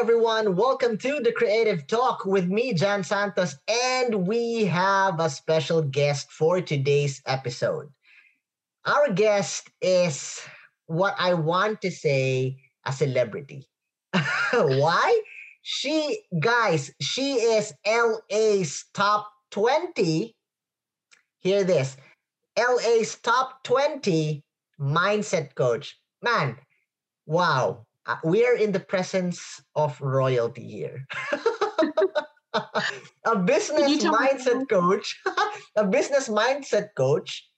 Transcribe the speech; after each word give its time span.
everyone. 0.00 0.56
Welcome 0.56 0.96
to 0.96 1.20
the 1.20 1.30
Creative 1.30 1.86
Talk 1.86 2.24
with 2.24 2.48
me, 2.48 2.72
Jan 2.72 3.04
Santos, 3.04 3.54
and 3.68 4.26
we 4.26 4.64
have 4.64 5.20
a 5.20 5.28
special 5.28 5.82
guest 5.82 6.32
for 6.32 6.62
today's 6.62 7.20
episode. 7.26 7.90
Our 8.86 9.12
guest 9.12 9.68
is 9.82 10.40
what 10.86 11.14
I 11.18 11.34
want 11.34 11.82
to 11.82 11.90
say 11.90 12.56
a 12.86 12.94
celebrity. 12.94 13.68
Why? 14.54 15.20
She, 15.60 16.22
guys, 16.40 16.90
she 17.02 17.34
is 17.34 17.74
LA's 17.86 18.86
top 18.94 19.30
20. 19.50 20.34
Hear 21.40 21.62
this 21.62 21.98
LA's 22.58 23.16
top 23.16 23.62
20 23.64 24.42
mindset 24.80 25.54
coach. 25.54 26.00
Man, 26.22 26.56
wow 27.26 27.84
uh, 28.06 28.16
we 28.24 28.46
are 28.46 28.56
in 28.56 28.72
the 28.72 28.80
presence 28.80 29.60
of 29.76 30.00
royalty 30.00 30.66
here. 30.66 31.06
a 33.24 33.36
business 33.44 34.02
mindset 34.02 34.68
coach, 34.68 35.20
a 35.76 35.86
business 35.86 36.28
mindset 36.28 36.88
coach, 36.96 37.48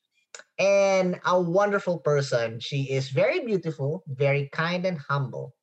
and 0.59 1.21
a 1.25 1.41
wonderful 1.41 1.99
person. 1.99 2.61
She 2.61 2.91
is 2.91 3.09
very 3.11 3.41
beautiful, 3.45 4.03
very 4.07 4.49
kind, 4.53 4.85
and 4.85 4.99
humble. 4.99 5.55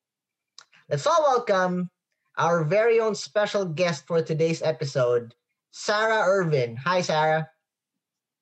Let's 0.88 1.06
all 1.06 1.22
welcome 1.22 1.90
our 2.38 2.64
very 2.64 3.00
own 3.00 3.14
special 3.14 3.64
guest 3.64 4.06
for 4.06 4.22
today's 4.22 4.62
episode, 4.62 5.34
Sarah 5.70 6.24
Irvin. 6.26 6.76
Hi, 6.76 7.02
Sarah. 7.02 7.48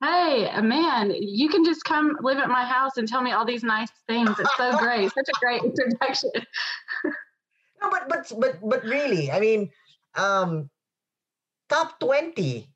Hey, 0.01 0.49
man, 0.63 1.11
you 1.11 1.49
can 1.49 1.65
just 1.65 1.83
come 1.85 2.17
live 2.21 2.39
at 2.39 2.49
my 2.49 2.65
house 2.65 2.97
and 2.99 3.09
tell 3.09 3.21
me 3.21 3.33
all 3.33 3.45
these 3.45 3.65
nice 3.65 3.91
things. 4.07 4.31
It's 4.39 4.57
so 4.57 4.77
great. 4.79 5.13
Such 5.13 5.29
a 5.29 5.39
great 5.41 5.63
introduction. 5.65 6.31
no, 7.83 7.91
but 7.91 8.09
but 8.09 8.33
but 8.39 8.59
but 8.63 8.85
really, 8.85 9.33
I 9.33 9.41
mean, 9.41 9.71
um, 10.15 10.71
top 11.69 11.99
twenty. 11.99 12.71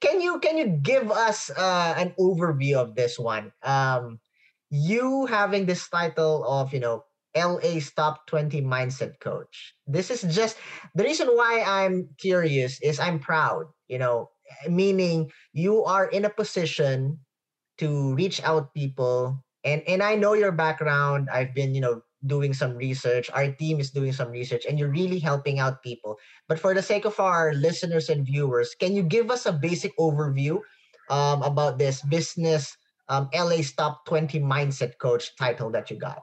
Can 0.00 0.20
you 0.20 0.38
can 0.40 0.58
you 0.58 0.66
give 0.82 1.10
us 1.10 1.48
uh, 1.48 1.94
an 1.96 2.12
overview 2.18 2.76
of 2.76 2.94
this 2.94 3.18
one? 3.18 3.52
Um, 3.62 4.20
you 4.68 5.24
having 5.26 5.64
this 5.64 5.88
title 5.88 6.44
of 6.44 6.74
you 6.74 6.80
know 6.80 7.04
LA's 7.34 7.90
top 7.92 8.26
20 8.26 8.62
mindset 8.62 9.18
coach. 9.20 9.74
This 9.86 10.10
is 10.10 10.22
just 10.34 10.56
the 10.94 11.04
reason 11.04 11.28
why 11.28 11.64
I'm 11.66 12.08
curious 12.18 12.80
is 12.80 13.00
I'm 13.00 13.18
proud, 13.18 13.66
you 13.88 13.98
know, 13.98 14.30
meaning 14.68 15.30
you 15.52 15.84
are 15.84 16.06
in 16.06 16.24
a 16.24 16.30
position 16.30 17.18
to 17.78 18.14
reach 18.14 18.42
out 18.42 18.72
people 18.74 19.42
and 19.64 19.82
and 19.86 20.02
I 20.02 20.14
know 20.14 20.34
your 20.34 20.52
background 20.52 21.28
I've 21.32 21.54
been 21.54 21.74
you 21.74 21.80
know 21.80 22.02
doing 22.26 22.54
some 22.54 22.76
research 22.76 23.30
our 23.32 23.52
team 23.52 23.80
is 23.80 23.90
doing 23.90 24.12
some 24.12 24.30
research 24.30 24.64
and 24.64 24.78
you're 24.78 24.92
really 24.92 25.18
helping 25.18 25.58
out 25.58 25.82
people 25.82 26.16
but 26.48 26.58
for 26.58 26.74
the 26.74 26.82
sake 26.82 27.04
of 27.04 27.18
our 27.20 27.52
listeners 27.52 28.08
and 28.08 28.24
viewers 28.24 28.74
can 28.78 28.94
you 28.94 29.02
give 29.02 29.30
us 29.30 29.46
a 29.46 29.52
basic 29.52 29.96
overview 29.98 30.60
um, 31.10 31.42
about 31.42 31.78
this 31.78 32.00
business 32.02 32.76
um, 33.08 33.28
LA's 33.34 33.72
top 33.72 34.06
20 34.06 34.40
mindset 34.40 34.96
coach 34.98 35.36
title 35.36 35.70
that 35.70 35.90
you 35.90 35.98
got 35.98 36.22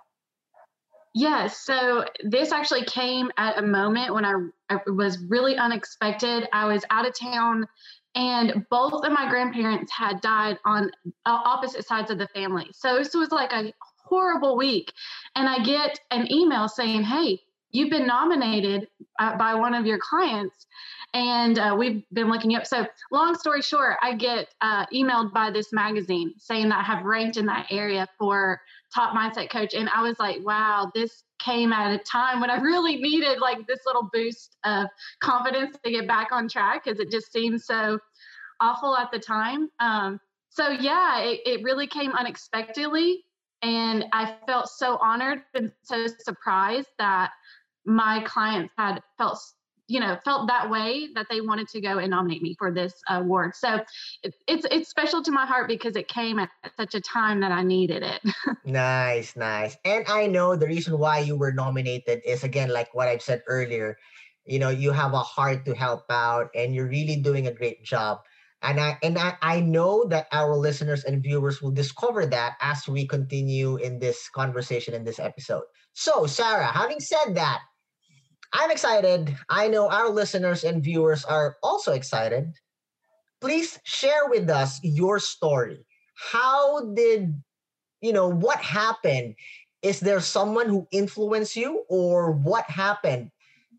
Yes. 1.14 1.66
So 1.66 2.06
this 2.24 2.52
actually 2.52 2.86
came 2.86 3.32
at 3.38 3.58
a 3.58 3.62
moment 3.62 4.14
when 4.14 4.24
I, 4.24 4.34
I, 4.70 4.78
was 4.88 5.20
really 5.28 5.58
unexpected. 5.58 6.48
I 6.54 6.66
was 6.66 6.86
out 6.90 7.06
of 7.06 7.14
town 7.20 7.68
and 8.16 8.66
both 8.70 9.06
of 9.06 9.12
my 9.12 9.30
grandparents 9.30 9.92
had 9.92 10.20
died 10.22 10.58
on 10.66 10.92
uh, 11.26 11.40
opposite 11.46 11.88
sides 11.88 12.12
of 12.12 12.18
the 12.18 12.28
family. 12.30 12.68
So 12.74 12.98
this 12.98 13.14
was 13.14 13.32
like 13.32 13.54
a 13.54 13.74
horrible 14.04 14.58
week. 14.58 14.92
And 15.36 15.48
I 15.48 15.64
get 15.64 16.00
an 16.12 16.32
email 16.32 16.68
saying, 16.68 17.04
Hey, 17.04 17.40
you've 17.72 17.90
been 17.90 18.06
nominated 18.06 18.88
uh, 19.20 19.38
by 19.38 19.56
one 19.56 19.74
of 19.74 19.86
your 19.86 20.00
clients. 20.00 20.68
And 21.14 21.60
uh, 21.60 21.76
we've 21.78 22.04
been 22.14 22.30
looking 22.30 22.52
you 22.52 22.58
up. 22.58 22.66
So, 22.66 22.86
long 23.12 23.36
story 23.36 23.62
short, 23.62 23.98
I 24.02 24.16
get 24.16 24.48
uh, 24.62 24.86
emailed 24.94 25.34
by 25.34 25.52
this 25.52 25.74
magazine 25.74 26.34
saying 26.38 26.70
that 26.70 26.80
I 26.80 26.84
have 26.84 27.04
ranked 27.04 27.36
in 27.36 27.46
that 27.48 27.68
area 27.70 28.08
for 28.18 28.62
top 28.94 29.14
mindset 29.14 29.50
coach. 29.50 29.74
And 29.74 29.90
I 29.90 30.04
was 30.04 30.18
like, 30.20 30.38
wow, 30.42 30.90
this 30.96 31.24
came 31.44 31.74
at 31.74 31.92
a 31.92 31.98
time 32.00 32.40
when 32.40 32.50
I 32.50 32.58
really 32.58 32.98
needed 32.98 33.40
like 33.40 33.66
this 33.68 33.80
little 33.86 34.10
boost 34.14 34.58
of 34.64 34.88
confidence 35.20 35.78
to 35.84 35.92
get 35.92 36.08
back 36.08 36.30
on 36.32 36.48
track 36.48 36.84
because 36.84 37.00
it 37.00 37.12
just 37.12 37.32
seemed 37.32 37.62
so 37.62 38.00
awful 38.60 38.96
at 38.96 39.12
the 39.12 39.20
time. 39.20 39.70
Um, 39.80 40.20
so 40.50 40.70
yeah, 40.70 41.20
it, 41.20 41.42
it 41.46 41.64
really 41.64 41.88
came 41.88 42.12
unexpectedly. 42.12 43.24
And 43.64 44.06
I 44.12 44.36
felt 44.48 44.70
so 44.70 44.98
honored 45.02 45.44
and 45.54 45.72
so 45.84 46.08
surprised 46.24 46.90
that 46.98 47.32
my 47.86 48.22
clients 48.26 48.74
had 48.78 49.02
felt 49.18 49.40
you 49.92 50.00
know 50.00 50.18
felt 50.24 50.48
that 50.48 50.70
way 50.70 51.10
that 51.16 51.28
they 51.30 51.42
wanted 51.42 51.68
to 51.68 51.82
go 51.82 51.98
and 51.98 52.10
nominate 52.10 52.42
me 52.42 52.56
for 52.58 52.72
this 52.72 52.94
award. 53.10 53.56
So 53.56 53.84
it, 54.24 54.34
it's 54.48 54.66
it's 54.72 54.90
special 54.90 55.22
to 55.24 55.32
my 55.32 55.46
heart 55.46 55.68
because 55.68 55.96
it 55.96 56.08
came 56.08 56.40
at 56.40 56.50
such 56.78 56.96
a 56.96 57.02
time 57.02 57.42
that 57.42 57.52
i 57.52 57.62
needed 57.62 58.04
it. 58.04 58.22
Nice 58.66 59.36
nice. 59.36 59.76
And 59.84 60.06
i 60.08 60.28
know 60.28 60.56
the 60.56 60.68
reason 60.68 60.98
why 60.98 61.20
you 61.20 61.36
were 61.36 61.52
nominated 61.52 62.22
is 62.26 62.44
again 62.44 62.70
like 62.70 62.94
what 62.94 63.08
i've 63.08 63.22
said 63.22 63.42
earlier 63.48 63.98
you 64.46 64.60
know 64.60 64.70
you 64.70 64.92
have 64.92 65.14
a 65.14 65.20
heart 65.20 65.66
to 65.66 65.74
help 65.76 66.06
out 66.10 66.50
and 66.56 66.74
you're 66.74 66.88
really 66.88 67.18
doing 67.18 67.48
a 67.48 67.54
great 67.54 67.84
job. 67.84 68.20
And 68.64 68.80
I 68.80 68.98
and 69.02 69.18
I, 69.18 69.34
I 69.42 69.60
know 69.60 70.06
that 70.14 70.28
our 70.32 70.56
listeners 70.56 71.04
and 71.04 71.22
viewers 71.22 71.62
will 71.62 71.72
discover 71.72 72.28
that 72.28 72.58
as 72.62 72.88
we 72.88 73.08
continue 73.08 73.78
in 73.78 73.98
this 73.98 74.30
conversation 74.30 74.94
in 74.94 75.04
this 75.04 75.18
episode. 75.18 75.64
So, 75.94 76.26
Sarah, 76.28 76.68
having 76.68 77.00
said 77.00 77.34
that, 77.36 77.62
I'm 78.54 78.72
excited. 78.72 79.36
I 79.50 79.68
know 79.68 79.90
our 79.90 80.10
listeners 80.10 80.64
and 80.64 80.84
viewers 80.84 81.24
are 81.26 81.58
also 81.64 81.94
excited. 81.94 82.52
Please 83.40 83.80
share 83.84 84.28
with 84.28 84.50
us 84.50 84.80
your 84.84 85.20
story. 85.20 85.86
How 86.16 86.94
did, 86.94 87.34
you 88.02 88.14
know, 88.14 88.28
what 88.28 88.60
happened? 88.60 89.36
Is 89.82 90.00
there 90.00 90.20
someone 90.20 90.70
who 90.70 90.88
influenced 90.92 91.56
you 91.56 91.84
or 91.90 92.32
what 92.32 92.66
happened 92.66 93.32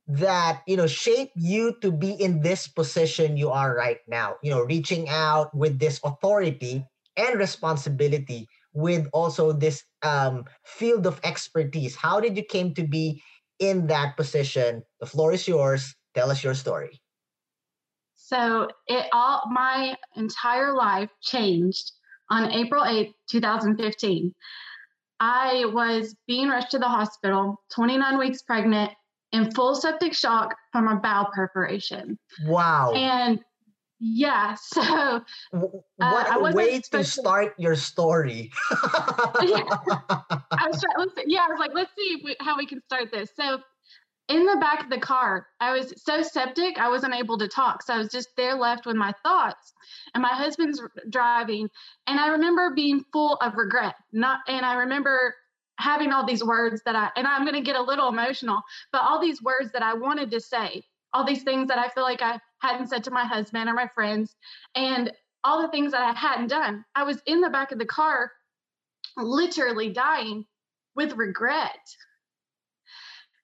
that, 0.08 0.62
you 0.66 0.76
know, 0.76 0.88
shaped 0.88 1.36
you 1.36 1.76
to 1.80 1.92
be 1.92 2.12
in 2.12 2.40
this 2.40 2.66
position 2.66 3.36
you 3.36 3.50
are 3.50 3.76
right 3.76 4.00
now? 4.08 4.36
You 4.42 4.50
know, 4.50 4.62
reaching 4.62 5.08
out 5.08 5.54
with 5.54 5.78
this 5.78 6.00
authority 6.02 6.84
and 7.16 7.38
responsibility 7.38 8.48
with 8.74 9.06
also 9.12 9.52
this 9.52 9.84
um, 10.02 10.44
field 10.64 11.06
of 11.06 11.20
expertise. 11.22 11.94
How 11.94 12.18
did 12.20 12.36
you 12.36 12.42
came 12.42 12.74
to 12.74 12.82
be 12.82 13.22
in 13.62 13.86
that 13.86 14.16
position. 14.16 14.82
The 15.00 15.06
floor 15.06 15.32
is 15.32 15.46
yours. 15.46 15.94
Tell 16.14 16.30
us 16.30 16.42
your 16.42 16.54
story. 16.54 17.00
So 18.16 18.68
it 18.86 19.06
all 19.12 19.42
my 19.50 19.94
entire 20.16 20.74
life 20.74 21.10
changed 21.22 21.92
on 22.28 22.50
April 22.50 22.84
8th, 22.84 23.12
2015. 23.30 24.34
I 25.20 25.66
was 25.66 26.16
being 26.26 26.48
rushed 26.48 26.72
to 26.72 26.78
the 26.78 26.88
hospital, 26.88 27.62
29 27.72 28.18
weeks 28.18 28.42
pregnant, 28.42 28.90
in 29.30 29.50
full 29.52 29.74
septic 29.74 30.14
shock 30.14 30.54
from 30.72 30.88
a 30.88 30.96
bowel 30.96 31.28
perforation. 31.32 32.18
Wow. 32.44 32.92
And 32.94 33.38
yeah, 34.04 34.54
so 34.60 35.22
what 35.52 36.28
uh, 36.28 36.40
a 36.40 36.52
way 36.52 36.80
to 36.80 37.04
start 37.04 37.54
your 37.56 37.76
story. 37.76 38.50
yeah. 39.42 39.62
I 40.50 40.66
was 40.66 40.82
trying, 40.82 41.08
yeah, 41.28 41.46
I 41.48 41.50
was 41.50 41.60
like, 41.60 41.70
let's 41.72 41.92
see 41.96 42.20
we, 42.24 42.36
how 42.40 42.56
we 42.58 42.66
can 42.66 42.82
start 42.82 43.12
this. 43.12 43.30
So 43.36 43.60
in 44.28 44.44
the 44.44 44.56
back 44.56 44.82
of 44.82 44.90
the 44.90 44.98
car, 44.98 45.46
I 45.60 45.72
was 45.72 45.94
so 46.02 46.20
septic, 46.20 46.78
I 46.78 46.88
wasn't 46.88 47.14
able 47.14 47.38
to 47.38 47.46
talk. 47.46 47.84
So 47.84 47.94
I 47.94 47.98
was 47.98 48.08
just 48.08 48.30
there 48.36 48.56
left 48.56 48.86
with 48.86 48.96
my 48.96 49.12
thoughts. 49.22 49.72
And 50.14 50.22
my 50.22 50.30
husband's 50.30 50.82
driving. 51.08 51.68
And 52.08 52.18
I 52.18 52.28
remember 52.28 52.72
being 52.74 53.04
full 53.12 53.36
of 53.36 53.54
regret. 53.54 53.94
Not 54.12 54.40
and 54.48 54.66
I 54.66 54.74
remember 54.74 55.32
having 55.78 56.12
all 56.12 56.26
these 56.26 56.42
words 56.42 56.82
that 56.86 56.96
I 56.96 57.10
and 57.14 57.26
I'm 57.26 57.44
gonna 57.44 57.60
get 57.60 57.76
a 57.76 57.82
little 57.82 58.08
emotional, 58.08 58.62
but 58.90 59.02
all 59.02 59.20
these 59.20 59.40
words 59.42 59.70
that 59.72 59.82
I 59.82 59.94
wanted 59.94 60.32
to 60.32 60.40
say, 60.40 60.82
all 61.12 61.24
these 61.24 61.44
things 61.44 61.68
that 61.68 61.78
I 61.78 61.88
feel 61.88 62.04
like 62.04 62.22
I 62.22 62.40
hadn't 62.62 62.88
said 62.88 63.04
to 63.04 63.10
my 63.10 63.24
husband 63.24 63.68
or 63.68 63.74
my 63.74 63.88
friends, 63.94 64.34
and 64.74 65.12
all 65.44 65.60
the 65.60 65.68
things 65.68 65.92
that 65.92 66.02
I 66.02 66.12
hadn't 66.18 66.48
done. 66.48 66.84
I 66.94 67.02
was 67.02 67.20
in 67.26 67.40
the 67.40 67.50
back 67.50 67.72
of 67.72 67.78
the 67.78 67.84
car, 67.84 68.30
literally 69.16 69.90
dying 69.90 70.46
with 70.94 71.12
regret. 71.14 71.80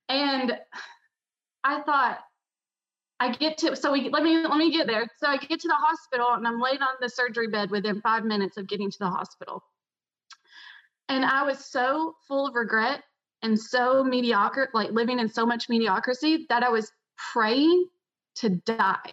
And 0.09 0.56
I 1.65 1.82
thought, 1.82 2.20
I 3.20 3.32
get 3.32 3.59
to 3.59 3.75
so 3.75 3.93
we 3.93 4.09
let 4.11 4.23
me 4.23 4.37
let 4.47 4.56
me 4.56 4.70
get 4.70 4.87
there. 4.87 5.09
So 5.19 5.26
I 5.26 5.38
get 5.38 5.59
to 5.61 5.69
the 5.69 5.75
hospital 5.75 6.35
and 6.35 6.47
I'm 6.47 6.61
laid 6.61 6.81
on 6.81 6.94
the 7.00 7.09
surgery 7.09 7.49
bed 7.49 7.71
within 7.71 8.00
five 8.00 8.25
minutes 8.25 8.56
of 8.56 8.69
getting 8.69 8.91
to 8.91 8.99
the 8.99 9.11
hospital. 9.11 9.62
And 11.09 11.25
I 11.25 11.43
was 11.43 11.64
so 11.64 12.14
full 12.29 12.47
of 12.47 12.55
regret 12.55 13.03
and 13.43 13.59
so 13.59 14.05
mediocre, 14.05 14.69
like 14.73 14.93
living 14.93 15.19
in 15.19 15.29
so 15.29 15.44
much 15.44 15.69
mediocrity 15.69 16.47
that 16.49 16.62
I 16.62 16.69
was 16.69 16.93
praying 17.32 17.87
to 18.38 18.50
die. 18.50 19.12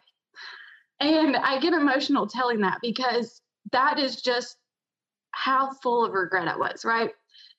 And 1.00 1.36
I 1.36 1.60
get 1.60 1.74
emotional 1.74 2.27
telling 2.27 2.62
that 2.62 2.80
because 2.81 3.42
that 3.72 4.00
is 4.00 4.22
just 4.22 4.57
how 5.31 5.74
full 5.83 6.06
of 6.06 6.13
regret 6.13 6.48
I 6.48 6.57
was, 6.57 6.86
right? 6.86 7.12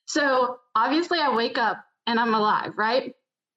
So 0.07 0.59
obviously, 0.75 1.19
I 1.19 1.35
wake 1.35 1.59
up 1.59 1.85
and 2.07 2.19
I'm 2.19 2.35
alive, 2.35 2.73
right? 2.77 3.13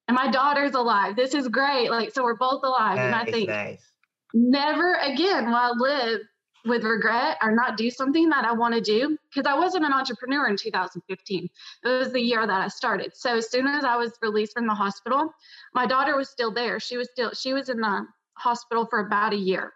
and 0.10 0.16
my 0.16 0.30
daughter's 0.32 0.74
alive. 0.74 1.16
This 1.16 1.36
is 1.36 1.48
great. 1.48 1.92
Like, 1.92 2.12
so 2.12 2.24
we're 2.24 2.36
both 2.36 2.64
alive. 2.64 2.96
Nice, 2.96 3.06
and 3.06 3.16
I 3.16 3.26
think 3.26 3.48
nice. 3.48 3.92
never 4.34 4.96
again 4.96 5.46
will 5.46 5.56
I 5.56 5.72
live 5.78 6.22
with 6.66 6.84
regret 6.84 7.38
or 7.42 7.52
not 7.52 7.78
do 7.78 7.90
something 7.90 8.30
that 8.30 8.46
I 8.46 8.52
want 8.52 8.74
to 8.74 8.82
do 8.82 9.18
because 9.34 9.50
I 9.50 9.58
wasn't 9.58 9.86
an 9.86 9.94
entrepreneur 9.94 10.48
in 10.48 10.58
2015. 10.58 11.50
It 11.84 11.88
was 11.88 12.12
the 12.12 12.20
year 12.22 12.46
that 12.46 12.62
I 12.62 12.68
started. 12.68 13.16
So 13.16 13.38
as 13.38 13.50
soon 13.50 13.68
as 13.68 13.84
I 13.84 13.96
was 13.96 14.18
released 14.22 14.54
from 14.54 14.68
the 14.68 14.74
hospital, 14.74 15.34
my 15.74 15.86
daughter 15.86 16.16
was 16.16 16.30
still 16.30 16.52
there. 16.52 16.80
She 16.80 16.98
was 16.98 17.10
still 17.12 17.32
she 17.34 17.54
was 17.54 17.70
in 17.70 17.80
the 17.80 18.06
hospital 18.34 18.86
for 18.86 19.00
about 19.00 19.34
a 19.34 19.38
year. 19.38 19.74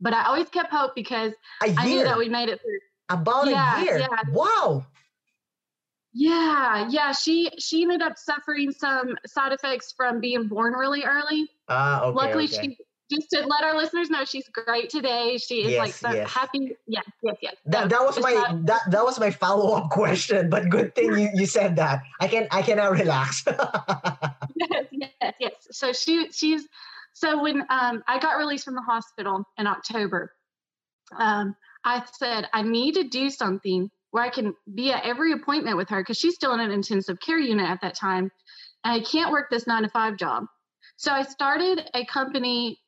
But 0.00 0.14
I 0.14 0.24
always 0.24 0.48
kept 0.48 0.70
hope 0.70 0.94
because 0.94 1.32
I 1.60 1.84
knew 1.84 2.04
that 2.04 2.16
we 2.16 2.28
made 2.28 2.48
it 2.48 2.60
through. 2.60 2.78
About 3.10 3.48
Yeah, 3.48 3.80
a 3.80 3.84
year. 3.84 3.98
yeah. 3.98 4.22
Wow. 4.32 4.86
Yeah, 6.12 6.88
yeah. 6.90 7.12
She 7.12 7.50
she 7.58 7.82
ended 7.82 8.02
up 8.02 8.18
suffering 8.18 8.72
some 8.72 9.16
side 9.26 9.52
effects 9.52 9.92
from 9.96 10.20
being 10.20 10.48
born 10.48 10.72
really 10.72 11.04
early. 11.04 11.48
Ah, 11.68 12.02
okay. 12.02 12.16
Luckily, 12.16 12.44
okay. 12.44 12.68
she 12.68 12.78
just 13.10 13.30
to 13.30 13.40
let 13.40 13.64
our 13.64 13.76
listeners 13.76 14.10
know 14.10 14.24
she's 14.24 14.48
great 14.48 14.90
today. 14.90 15.36
She 15.38 15.62
is 15.62 15.78
like 15.78 15.92
so 15.92 16.10
yes. 16.10 16.30
happy. 16.30 16.76
Yes, 16.86 17.04
yes, 17.22 17.36
yes. 17.42 17.54
That, 17.66 17.88
that 17.88 18.00
was 18.00 18.20
my 18.20 18.32
not- 18.32 18.66
that, 18.66 18.82
that 18.90 19.04
was 19.04 19.18
my 19.18 19.30
follow 19.30 19.74
up 19.74 19.90
question, 19.90 20.48
but 20.48 20.68
good 20.68 20.94
thing 20.94 21.18
you, 21.18 21.28
you 21.34 21.46
said 21.46 21.76
that. 21.76 22.02
I 22.20 22.28
can 22.28 22.46
I 22.50 22.62
can 22.62 22.76
now 22.76 22.90
relax. 22.90 23.44
yes, 24.56 24.84
yes, 24.92 25.34
yes. 25.40 25.52
So 25.70 25.92
she 25.92 26.30
she's 26.32 26.66
so 27.12 27.42
when 27.42 27.60
um, 27.70 28.02
I 28.06 28.18
got 28.20 28.38
released 28.38 28.64
from 28.64 28.74
the 28.74 28.82
hospital 28.82 29.44
in 29.58 29.66
October, 29.66 30.32
um, 31.18 31.56
I 31.84 32.04
said 32.18 32.48
I 32.52 32.62
need 32.62 32.94
to 32.94 33.04
do 33.04 33.30
something 33.30 33.90
where 34.12 34.24
I 34.24 34.30
can 34.30 34.54
be 34.74 34.90
at 34.92 35.04
every 35.04 35.32
appointment 35.32 35.76
with 35.76 35.88
her 35.90 36.00
because 36.00 36.18
she's 36.18 36.34
still 36.34 36.54
in 36.54 36.60
an 36.60 36.70
intensive 36.70 37.18
care 37.20 37.38
unit 37.38 37.68
at 37.68 37.80
that 37.82 37.94
time, 37.94 38.30
and 38.84 38.94
I 38.94 39.00
can't 39.00 39.32
work 39.32 39.50
this 39.50 39.66
nine 39.66 39.82
to 39.82 39.88
five 39.88 40.16
job. 40.16 40.44
So 40.96 41.12
I 41.12 41.22
started 41.22 41.88
a 41.94 42.04
company, 42.04 42.78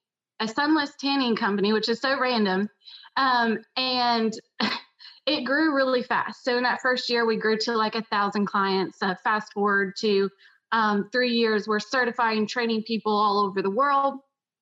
a 0.42 0.48
sunless 0.48 0.92
tanning 0.98 1.36
company, 1.36 1.72
which 1.72 1.88
is 1.88 2.00
so 2.00 2.18
random, 2.18 2.68
um, 3.16 3.58
and 3.76 4.32
it 5.26 5.44
grew 5.44 5.74
really 5.74 6.02
fast. 6.02 6.42
So 6.44 6.56
in 6.56 6.64
that 6.64 6.80
first 6.82 7.08
year, 7.08 7.24
we 7.24 7.36
grew 7.36 7.56
to 7.58 7.76
like 7.76 7.94
a 7.94 8.02
thousand 8.02 8.46
clients. 8.46 8.98
Uh, 9.00 9.14
fast 9.22 9.52
forward 9.52 9.94
to 10.00 10.28
um, 10.72 11.08
three 11.12 11.32
years, 11.32 11.68
we're 11.68 11.80
certifying, 11.80 12.46
training 12.46 12.82
people 12.82 13.14
all 13.14 13.44
over 13.44 13.62
the 13.62 13.70
world. 13.70 14.14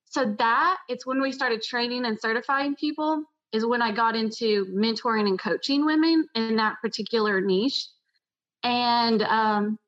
So 0.05 0.35
that 0.37 0.77
it's 0.89 1.05
when 1.05 1.21
we 1.21 1.31
started 1.31 1.61
training 1.63 2.05
and 2.05 2.19
certifying 2.19 2.75
people 2.75 3.23
is 3.53 3.65
when 3.65 3.81
I 3.81 3.91
got 3.91 4.15
into 4.15 4.65
mentoring 4.65 5.27
and 5.27 5.39
coaching 5.39 5.85
women 5.85 6.27
in 6.35 6.57
that 6.57 6.75
particular 6.81 7.41
niche. 7.41 7.87
And 8.63 9.21
um, 9.23 9.79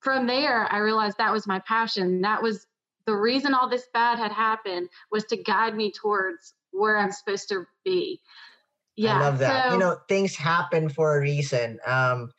from 0.00 0.26
there, 0.26 0.70
I 0.70 0.78
realized 0.78 1.18
that 1.18 1.32
was 1.32 1.46
my 1.46 1.58
passion. 1.60 2.20
That 2.20 2.42
was 2.42 2.66
the 3.06 3.14
reason 3.16 3.54
all 3.54 3.68
this 3.68 3.86
bad 3.92 4.18
had 4.18 4.32
happened 4.32 4.88
was 5.10 5.24
to 5.26 5.36
guide 5.36 5.74
me 5.76 5.92
towards 5.92 6.54
where 6.70 6.98
I'm 6.98 7.12
supposed 7.12 7.48
to 7.50 7.64
be. 7.84 8.20
Yeah, 8.96 9.16
I 9.16 9.20
love 9.20 9.38
that. 9.38 9.68
so- 9.68 9.74
you 9.74 9.80
know, 9.80 9.98
things 10.08 10.36
happen 10.36 10.88
for 10.88 11.16
a 11.16 11.20
reason. 11.20 11.78
Um, 11.86 12.30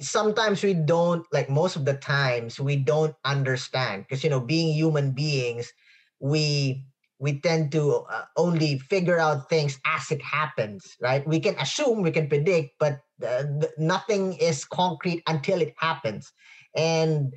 sometimes 0.00 0.62
we 0.62 0.74
don't 0.74 1.26
like 1.32 1.50
most 1.50 1.76
of 1.76 1.84
the 1.84 1.94
times 1.94 2.60
we 2.60 2.76
don't 2.76 3.14
understand 3.24 4.04
because 4.04 4.22
you 4.22 4.30
know 4.30 4.40
being 4.40 4.72
human 4.72 5.12
beings 5.12 5.72
we 6.20 6.84
we 7.18 7.40
tend 7.40 7.72
to 7.72 8.06
uh, 8.10 8.24
only 8.36 8.78
figure 8.78 9.18
out 9.18 9.48
things 9.50 9.78
as 9.84 10.10
it 10.10 10.22
happens 10.22 10.96
right 11.00 11.26
we 11.26 11.40
can 11.40 11.54
assume 11.58 12.02
we 12.02 12.10
can 12.10 12.28
predict 12.28 12.70
but 12.78 13.00
uh, 13.26 13.42
th- 13.60 13.72
nothing 13.78 14.34
is 14.34 14.64
concrete 14.64 15.22
until 15.26 15.60
it 15.60 15.74
happens 15.76 16.32
and 16.74 17.34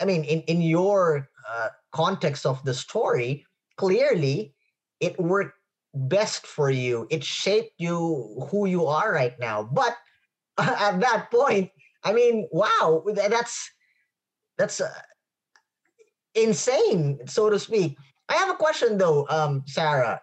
i 0.00 0.04
mean 0.04 0.24
in 0.24 0.40
in 0.42 0.60
your 0.62 1.28
uh, 1.50 1.68
context 1.92 2.46
of 2.46 2.62
the 2.64 2.74
story 2.74 3.44
clearly 3.76 4.54
it 5.00 5.18
worked 5.18 5.58
best 5.94 6.46
for 6.46 6.70
you. 6.70 7.06
It 7.10 7.22
shaped 7.24 7.74
you 7.78 8.46
who 8.50 8.66
you 8.66 8.86
are 8.86 9.12
right 9.12 9.38
now. 9.38 9.62
But 9.62 9.96
at 10.58 11.00
that 11.00 11.30
point 11.30 11.70
i 12.04 12.12
mean 12.12 12.46
wow 12.52 13.02
that's 13.14 13.70
that's 14.58 14.80
uh, 14.80 14.92
insane 16.34 17.18
so 17.26 17.48
to 17.48 17.58
speak. 17.58 17.96
I 18.28 18.34
have 18.34 18.50
a 18.50 18.56
question 18.60 18.98
though 18.98 19.26
um 19.28 19.62
sarah. 19.66 20.20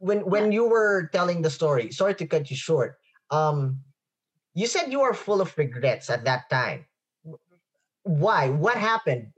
When 0.00 0.20
when 0.26 0.50
you 0.50 0.64
were 0.64 1.08
telling 1.12 1.42
the 1.42 1.50
story 1.50 1.92
sorry 1.92 2.14
to 2.16 2.26
cut 2.26 2.50
you 2.50 2.56
short 2.56 2.98
um 3.30 3.78
you 4.54 4.66
said 4.66 4.90
you 4.90 5.00
were 5.00 5.14
full 5.14 5.40
of 5.40 5.56
regrets 5.56 6.10
at 6.10 6.24
that 6.24 6.50
time. 6.50 6.84
Why? 8.02 8.48
What 8.48 8.76
happened 8.76 9.30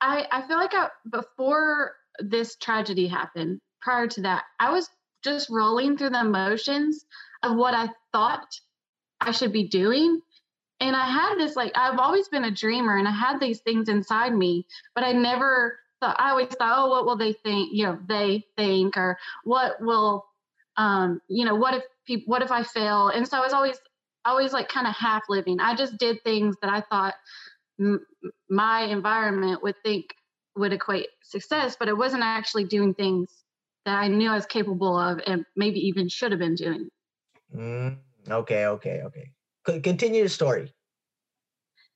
I, 0.00 0.26
I 0.30 0.42
feel 0.46 0.56
like 0.56 0.74
I, 0.74 0.88
before 1.10 1.92
this 2.18 2.56
tragedy 2.56 3.06
happened, 3.06 3.60
prior 3.80 4.06
to 4.08 4.22
that, 4.22 4.44
I 4.58 4.72
was 4.72 4.88
just 5.24 5.50
rolling 5.50 5.96
through 5.96 6.10
the 6.10 6.24
motions 6.24 7.04
of 7.42 7.56
what 7.56 7.74
I 7.74 7.88
thought 8.12 8.46
I 9.20 9.32
should 9.32 9.52
be 9.52 9.68
doing. 9.68 10.20
And 10.80 10.94
I 10.94 11.06
had 11.06 11.36
this, 11.36 11.56
like, 11.56 11.72
I've 11.74 11.98
always 11.98 12.28
been 12.28 12.44
a 12.44 12.50
dreamer 12.50 12.96
and 12.96 13.08
I 13.08 13.10
had 13.10 13.40
these 13.40 13.60
things 13.60 13.88
inside 13.88 14.32
me, 14.32 14.66
but 14.94 15.02
I 15.02 15.12
never 15.12 15.78
thought, 16.00 16.16
I 16.20 16.30
always 16.30 16.48
thought, 16.48 16.78
oh, 16.78 16.90
what 16.90 17.04
will 17.04 17.16
they 17.16 17.32
think? 17.32 17.70
You 17.72 17.86
know, 17.86 17.98
they 18.08 18.44
think, 18.56 18.96
or 18.96 19.18
what 19.42 19.80
will, 19.80 20.24
um, 20.76 21.20
you 21.28 21.44
know, 21.44 21.56
what 21.56 21.74
if 21.74 21.82
people, 22.06 22.30
what 22.30 22.42
if 22.42 22.52
I 22.52 22.62
fail? 22.62 23.08
And 23.08 23.26
so 23.26 23.38
I 23.38 23.40
was 23.40 23.52
always, 23.52 23.76
always 24.24 24.52
like 24.52 24.68
kind 24.68 24.86
of 24.86 24.94
half 24.94 25.24
living. 25.28 25.58
I 25.58 25.74
just 25.74 25.96
did 25.98 26.22
things 26.22 26.56
that 26.62 26.70
I 26.70 26.82
thought 26.82 27.14
m- 27.80 28.06
my 28.48 28.82
environment 28.82 29.62
would 29.62 29.76
think 29.82 30.14
would 30.56 30.72
equate 30.72 31.08
success, 31.22 31.76
but 31.78 31.88
I 31.88 31.92
wasn't 31.92 32.22
actually 32.24 32.64
doing 32.64 32.94
things 32.94 33.44
that 33.84 33.96
I 33.96 34.08
knew 34.08 34.30
I 34.30 34.34
was 34.34 34.46
capable 34.46 34.98
of 34.98 35.20
and 35.26 35.44
maybe 35.56 35.80
even 35.80 36.08
should 36.08 36.32
have 36.32 36.40
been 36.40 36.56
doing. 36.56 36.88
Mm, 37.54 37.98
okay 38.28 38.66
okay 38.66 39.02
okay 39.02 39.32
Co- 39.64 39.80
continue 39.80 40.22
the 40.22 40.28
story 40.28 40.74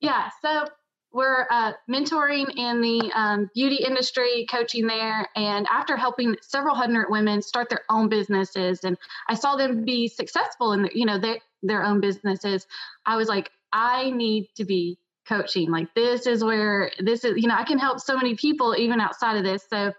Yeah, 0.01 0.31
so 0.41 0.67
we're 1.13 1.47
uh, 1.51 1.73
mentoring 1.91 2.51
in 2.57 2.81
the 2.81 3.13
um, 3.15 3.51
beauty 3.55 3.85
industry, 3.85 4.47
coaching 4.51 4.87
there, 4.87 5.29
and 5.37 5.67
after 5.71 5.97
helping 5.97 6.35
several 6.41 6.75
hundred 6.75 7.09
women 7.11 7.43
start 7.43 7.69
their 7.69 7.83
own 7.91 8.09
businesses, 8.09 8.85
and 8.85 8.97
I 9.29 9.35
saw 9.35 9.57
them 9.57 9.85
be 9.85 10.09
successful 10.09 10.73
in 10.73 10.83
their, 10.83 10.93
you 10.93 11.05
know 11.07 11.19
their 11.19 11.39
their 11.63 11.85
own 11.85 12.01
businesses, 12.01 12.67
I 13.07 13.17
was 13.17 13.29
like, 13.29 13.51
I 13.73 14.11
need 14.11 14.49
to 14.57 14.65
be 14.65 14.99
coaching. 15.27 15.71
Like 15.71 15.93
this 15.95 16.27
is 16.27 16.43
where 16.43 16.91
this 16.99 17.25
is, 17.25 17.37
you 17.37 17.49
know, 17.49 17.55
I 17.55 17.65
can 17.65 17.79
help 17.79 18.01
so 18.01 18.17
many 18.17 18.35
people 18.35 18.75
even 18.77 19.01
outside 19.01 19.37
of 19.37 19.45
this. 19.45 19.65
So, 19.69 19.93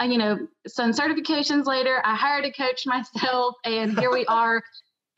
uh, 0.00 0.04
you 0.04 0.18
know, 0.18 0.38
some 0.66 0.92
certifications 0.92 1.66
later, 1.66 2.00
I 2.04 2.14
hired 2.14 2.44
a 2.44 2.52
coach 2.52 2.82
myself, 2.86 3.56
and 3.64 3.98
here 3.98 4.12
we 4.12 4.26
are. 4.26 4.62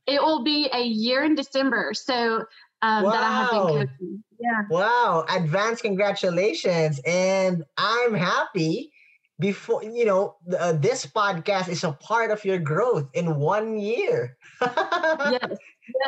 It 0.06 0.20
will 0.20 0.42
be 0.42 0.68
a 0.72 0.82
year 0.82 1.24
in 1.24 1.34
December. 1.34 1.92
So 1.94 2.44
um, 2.82 3.04
that 3.04 3.22
I 3.22 3.32
have 3.32 3.50
been 3.50 3.60
coaching. 3.60 4.24
Yeah. 4.40 4.62
Wow, 4.68 5.24
advance 5.28 5.80
congratulations. 5.80 7.00
And 7.06 7.64
I'm 7.78 8.12
happy 8.12 8.92
before, 9.38 9.84
you 9.84 10.04
know, 10.04 10.36
uh, 10.58 10.72
this 10.72 11.06
podcast 11.06 11.68
is 11.68 11.84
a 11.84 11.92
part 11.92 12.30
of 12.30 12.44
your 12.44 12.58
growth 12.58 13.08
in 13.14 13.36
one 13.36 13.78
year. 13.78 14.36
Yes. 15.30 15.58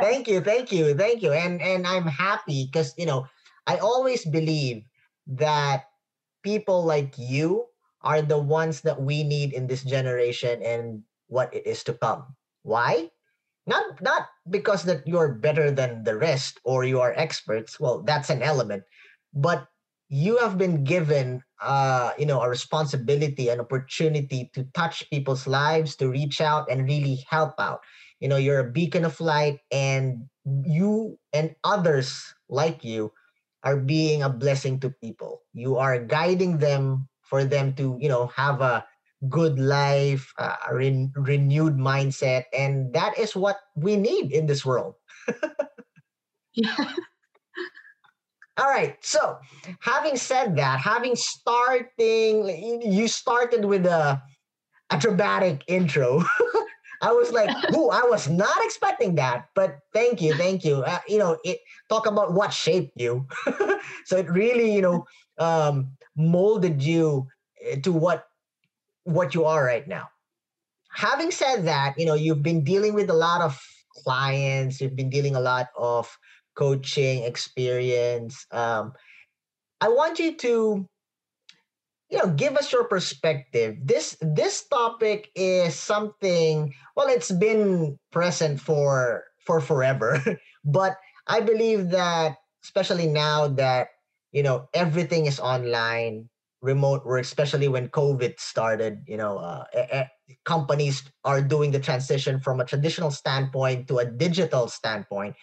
Thank 0.00 0.28
you, 0.28 0.40
thank 0.40 0.70
you, 0.70 0.94
thank 0.94 1.20
you. 1.20 1.32
And 1.32 1.60
and 1.60 1.86
I'm 1.86 2.06
happy 2.06 2.70
because, 2.70 2.94
you 2.96 3.06
know, 3.06 3.26
I 3.66 3.78
always 3.78 4.24
believe 4.24 4.84
that 5.26 5.84
people 6.42 6.84
like 6.84 7.14
you 7.18 7.66
are 8.02 8.22
the 8.22 8.38
ones 8.38 8.82
that 8.82 9.00
we 9.00 9.22
need 9.24 9.52
in 9.52 9.66
this 9.66 9.82
generation 9.84 10.62
and 10.62 11.02
what 11.28 11.52
it 11.54 11.66
is 11.66 11.82
to 11.84 11.94
come. 11.94 12.36
Why? 12.62 13.10
Not 13.66 14.00
not 14.02 14.28
because 14.50 14.84
that 14.84 15.06
you're 15.08 15.32
better 15.34 15.70
than 15.70 16.04
the 16.04 16.16
rest 16.16 16.60
or 16.64 16.84
you 16.84 17.00
are 17.00 17.14
experts. 17.16 17.80
Well, 17.80 18.02
that's 18.02 18.30
an 18.30 18.42
element, 18.42 18.84
but 19.32 19.68
you 20.08 20.36
have 20.38 20.58
been 20.58 20.84
given 20.84 21.42
uh 21.62 22.12
you 22.18 22.26
know 22.26 22.42
a 22.42 22.48
responsibility 22.48 23.48
an 23.48 23.60
opportunity 23.60 24.50
to 24.52 24.64
touch 24.74 25.08
people's 25.10 25.46
lives 25.46 25.96
to 25.96 26.10
reach 26.10 26.40
out 26.40 26.70
and 26.70 26.84
really 26.84 27.24
help 27.30 27.54
out 27.58 27.80
you 28.20 28.28
know 28.28 28.36
you're 28.36 28.60
a 28.60 28.70
beacon 28.70 29.04
of 29.04 29.18
light 29.20 29.60
and 29.72 30.28
you 30.64 31.18
and 31.32 31.54
others 31.64 32.34
like 32.50 32.84
you 32.84 33.10
are 33.64 33.76
being 33.76 34.22
a 34.22 34.28
blessing 34.30 34.78
to 34.80 34.90
people 35.02 35.42
you 35.52 35.76
are 35.76 35.98
guiding 35.98 36.58
them 36.58 37.08
for 37.22 37.44
them 37.44 37.74
to 37.74 37.96
you 38.00 38.08
know 38.08 38.26
have 38.28 38.60
a 38.60 38.84
good 39.28 39.58
life 39.58 40.32
a 40.38 40.52
ren- 40.72 41.12
renewed 41.16 41.76
mindset 41.76 42.44
and 42.52 42.92
that 42.92 43.16
is 43.18 43.34
what 43.34 43.56
we 43.76 43.96
need 43.96 44.32
in 44.32 44.46
this 44.46 44.64
world 44.64 44.94
Yeah. 46.54 46.94
all 48.58 48.68
right 48.68 48.96
so 49.04 49.38
having 49.80 50.16
said 50.16 50.56
that 50.56 50.78
having 50.80 51.16
starting 51.16 52.80
you 52.82 53.08
started 53.08 53.64
with 53.64 53.86
a 53.86 54.22
a 54.90 54.98
dramatic 54.98 55.64
intro 55.68 56.22
I 57.02 57.12
was 57.12 57.32
like, 57.32 57.50
"Ooh, 57.74 57.90
I 57.90 58.02
was 58.04 58.28
not 58.28 58.56
expecting 58.62 59.14
that." 59.16 59.48
But 59.54 59.78
thank 59.92 60.20
you, 60.20 60.34
thank 60.34 60.64
you. 60.64 60.82
Uh, 60.82 61.00
you 61.08 61.18
know, 61.18 61.38
it 61.44 61.60
talk 61.88 62.06
about 62.06 62.32
what 62.32 62.52
shaped 62.52 62.92
you. 63.00 63.26
so 64.04 64.16
it 64.16 64.30
really, 64.30 64.72
you 64.74 64.82
know, 64.82 65.04
um, 65.38 65.92
molded 66.16 66.82
you 66.82 67.26
eh, 67.62 67.80
to 67.82 67.92
what 67.92 68.26
what 69.04 69.34
you 69.34 69.44
are 69.44 69.64
right 69.64 69.86
now. 69.86 70.08
Having 70.92 71.32
said 71.32 71.64
that, 71.66 71.94
you 71.98 72.06
know, 72.06 72.14
you've 72.14 72.42
been 72.42 72.62
dealing 72.64 72.94
with 72.94 73.10
a 73.10 73.14
lot 73.14 73.40
of 73.40 73.60
clients. 74.04 74.80
You've 74.80 74.96
been 74.96 75.10
dealing 75.10 75.34
a 75.36 75.40
lot 75.40 75.68
of 75.76 76.16
coaching 76.54 77.24
experience. 77.24 78.46
Um, 78.50 78.92
I 79.80 79.88
want 79.88 80.18
you 80.18 80.36
to 80.36 80.88
you 82.14 82.22
know 82.22 82.30
give 82.30 82.54
us 82.54 82.70
your 82.70 82.84
perspective. 82.86 83.74
This 83.82 84.16
this 84.22 84.62
topic 84.70 85.34
is 85.34 85.74
something 85.74 86.72
well 86.94 87.10
it's 87.10 87.32
been 87.32 87.98
present 88.14 88.60
for 88.62 89.24
for 89.42 89.60
forever 89.60 90.22
but 90.64 90.96
i 91.26 91.40
believe 91.40 91.90
that 91.90 92.38
especially 92.62 93.06
now 93.06 93.48
that 93.48 93.88
you 94.30 94.42
know 94.42 94.68
everything 94.72 95.26
is 95.26 95.40
online 95.40 96.30
remote 96.62 97.04
work 97.04 97.20
especially 97.20 97.68
when 97.68 97.88
covid 97.92 98.38
started 98.40 99.04
you 99.06 99.18
know 99.18 99.36
uh, 99.36 99.64
companies 100.44 101.02
are 101.24 101.42
doing 101.42 101.72
the 101.72 101.80
transition 101.80 102.40
from 102.40 102.60
a 102.60 102.64
traditional 102.64 103.10
standpoint 103.10 103.88
to 103.88 103.98
a 103.98 104.06
digital 104.06 104.68
standpoint. 104.68 105.34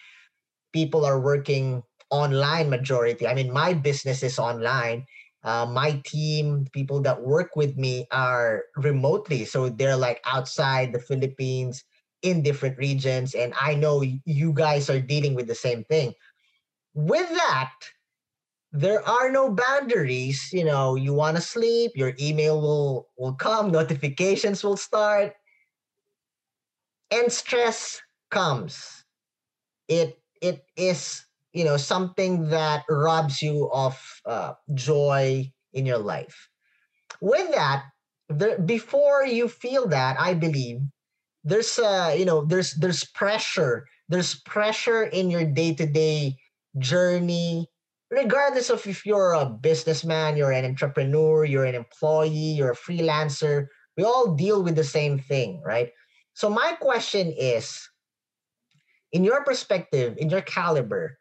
People 0.72 1.04
are 1.04 1.20
working 1.20 1.82
online 2.10 2.70
majority. 2.70 3.26
I 3.26 3.34
mean 3.34 3.52
my 3.52 3.72
business 3.72 4.22
is 4.22 4.38
online 4.38 5.06
uh, 5.44 5.66
my 5.66 6.00
team, 6.04 6.66
people 6.72 7.00
that 7.02 7.22
work 7.22 7.56
with 7.56 7.76
me 7.76 8.06
are 8.10 8.64
remotely. 8.76 9.44
So 9.44 9.68
they're 9.68 9.96
like 9.96 10.20
outside 10.24 10.92
the 10.92 11.00
Philippines 11.00 11.84
in 12.22 12.42
different 12.42 12.78
regions. 12.78 13.34
And 13.34 13.52
I 13.60 13.74
know 13.74 14.02
you 14.24 14.52
guys 14.52 14.88
are 14.88 15.00
dealing 15.00 15.34
with 15.34 15.46
the 15.48 15.54
same 15.54 15.84
thing. 15.84 16.14
With 16.94 17.28
that, 17.30 17.72
there 18.72 19.06
are 19.06 19.30
no 19.30 19.50
boundaries. 19.52 20.50
You 20.52 20.64
know, 20.64 20.94
you 20.94 21.12
want 21.14 21.36
to 21.36 21.42
sleep, 21.42 21.92
your 21.94 22.14
email 22.20 22.60
will, 22.60 23.08
will 23.18 23.34
come, 23.34 23.70
notifications 23.72 24.64
will 24.64 24.76
start, 24.76 25.34
and 27.10 27.30
stress 27.32 28.00
comes. 28.30 29.04
It 29.88 30.18
it 30.40 30.64
is 30.76 31.24
you 31.52 31.64
know 31.64 31.76
something 31.76 32.48
that 32.48 32.84
robs 32.88 33.42
you 33.42 33.70
of 33.72 34.00
uh, 34.26 34.52
joy 34.74 35.50
in 35.72 35.86
your 35.86 35.98
life. 35.98 36.48
With 37.20 37.52
that 37.54 37.84
there, 38.38 38.58
before 38.58 39.24
you 39.24 39.48
feel 39.48 39.86
that 39.88 40.18
i 40.20 40.34
believe 40.34 40.80
there's 41.44 41.78
uh 41.78 42.14
you 42.16 42.24
know 42.24 42.44
there's 42.44 42.74
there's 42.74 43.04
pressure 43.04 43.86
there's 44.08 44.40
pressure 44.46 45.04
in 45.04 45.30
your 45.30 45.44
day-to-day 45.44 46.36
journey 46.78 47.66
regardless 48.10 48.70
of 48.70 48.86
if 48.86 49.04
you're 49.04 49.32
a 49.32 49.46
businessman 49.46 50.36
you're 50.36 50.52
an 50.52 50.64
entrepreneur 50.64 51.44
you're 51.44 51.64
an 51.64 51.74
employee 51.74 52.54
you're 52.56 52.72
a 52.72 52.76
freelancer 52.76 53.66
we 53.96 54.04
all 54.04 54.34
deal 54.34 54.62
with 54.62 54.76
the 54.76 54.84
same 54.84 55.18
thing 55.18 55.60
right? 55.64 55.90
So 56.34 56.48
my 56.48 56.72
question 56.80 57.34
is 57.36 57.86
in 59.12 59.22
your 59.24 59.44
perspective 59.44 60.16
in 60.16 60.30
your 60.30 60.40
caliber 60.40 61.18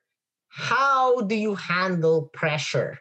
how 0.52 1.22
do 1.22 1.36
you 1.36 1.56
handle 1.56 2.30
pressure 2.34 3.00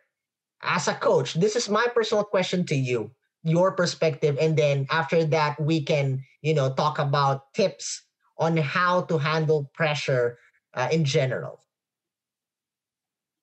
as 0.63 0.87
a 0.87 0.95
coach? 0.95 1.35
This 1.35 1.57
is 1.57 1.69
my 1.69 1.87
personal 1.93 2.25
question 2.25 2.65
to 2.67 2.77
you, 2.77 3.11
your 3.43 3.73
perspective. 3.73 4.39
And 4.41 4.57
then 4.57 4.87
after 4.91 5.25
that, 5.25 5.61
we 5.61 5.83
can, 5.83 6.23
you 6.43 6.55
know, 6.55 6.73
talk 6.73 6.99
about 6.99 7.53
tips 7.55 8.03
on 8.39 8.57
how 8.57 9.03
to 9.03 9.19
handle 9.19 9.69
pressure 9.75 10.39
uh, 10.75 10.89
in 10.93 11.05
general. 11.05 11.61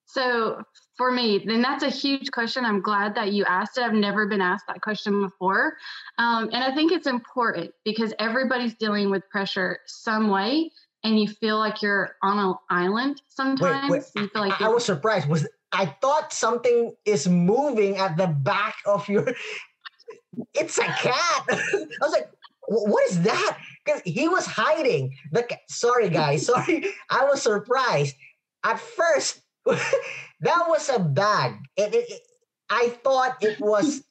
So 0.06 0.62
for 0.96 1.12
me, 1.12 1.44
then 1.46 1.60
that's 1.60 1.84
a 1.84 1.90
huge 1.90 2.30
question. 2.30 2.64
I'm 2.64 2.80
glad 2.80 3.14
that 3.14 3.32
you 3.32 3.44
asked 3.44 3.76
it. 3.76 3.82
I've 3.82 3.92
never 3.92 4.26
been 4.26 4.40
asked 4.40 4.64
that 4.66 4.80
question 4.80 5.20
before. 5.20 5.76
Um, 6.16 6.48
and 6.50 6.64
I 6.64 6.74
think 6.74 6.92
it's 6.92 7.06
important 7.06 7.72
because 7.84 8.14
everybody's 8.18 8.74
dealing 8.74 9.10
with 9.10 9.22
pressure 9.30 9.80
some 9.86 10.30
way 10.30 10.72
and 11.04 11.18
you 11.18 11.28
feel 11.28 11.58
like 11.58 11.82
you're 11.82 12.16
on 12.22 12.38
an 12.38 12.54
island 12.70 13.22
sometimes. 13.28 13.90
Wait, 13.90 14.02
wait. 14.14 14.22
You 14.22 14.28
feel 14.28 14.42
like 14.42 14.60
I, 14.60 14.66
I 14.66 14.68
was 14.68 14.84
surprised. 14.84 15.28
Was 15.28 15.46
I 15.72 15.86
thought 16.00 16.32
something 16.32 16.94
is 17.04 17.28
moving 17.28 17.96
at 17.98 18.16
the 18.16 18.26
back 18.26 18.76
of 18.86 19.08
your 19.08 19.26
it's 20.54 20.78
a 20.78 20.84
cat. 20.84 21.44
I 21.48 21.86
was 22.00 22.12
like, 22.12 22.30
what 22.68 23.10
is 23.10 23.22
that? 23.22 23.58
Because 23.84 24.02
he 24.04 24.28
was 24.28 24.46
hiding. 24.46 25.14
The 25.32 25.46
sorry 25.68 26.08
guys, 26.08 26.46
sorry. 26.46 26.86
I 27.10 27.24
was 27.24 27.42
surprised. 27.42 28.16
At 28.64 28.80
first, 28.80 29.40
that 29.64 30.64
was 30.68 30.88
a 30.88 30.98
bag. 30.98 31.54
It, 31.76 31.94
it, 31.94 32.10
it, 32.10 32.20
I 32.68 32.88
thought 33.02 33.36
it 33.40 33.60
was 33.60 34.02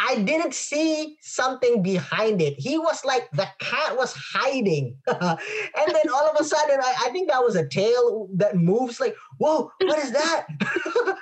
I 0.00 0.16
didn't 0.16 0.54
see 0.54 1.16
something 1.20 1.82
behind 1.82 2.42
it. 2.42 2.54
He 2.58 2.78
was 2.78 3.04
like 3.04 3.30
the 3.32 3.46
cat 3.58 3.96
was 3.96 4.12
hiding, 4.14 4.96
and 5.06 5.38
then 5.88 6.08
all 6.12 6.28
of 6.28 6.36
a 6.38 6.44
sudden, 6.44 6.80
I, 6.80 6.94
I, 7.06 7.10
think 7.10 7.30
that 7.30 7.42
was 7.42 7.56
a 7.56 7.66
tail 7.66 8.28
that 8.34 8.56
moves. 8.56 9.00
Like, 9.00 9.16
whoa, 9.38 9.70
what 9.82 9.98
is 9.98 10.12
that? 10.12 10.46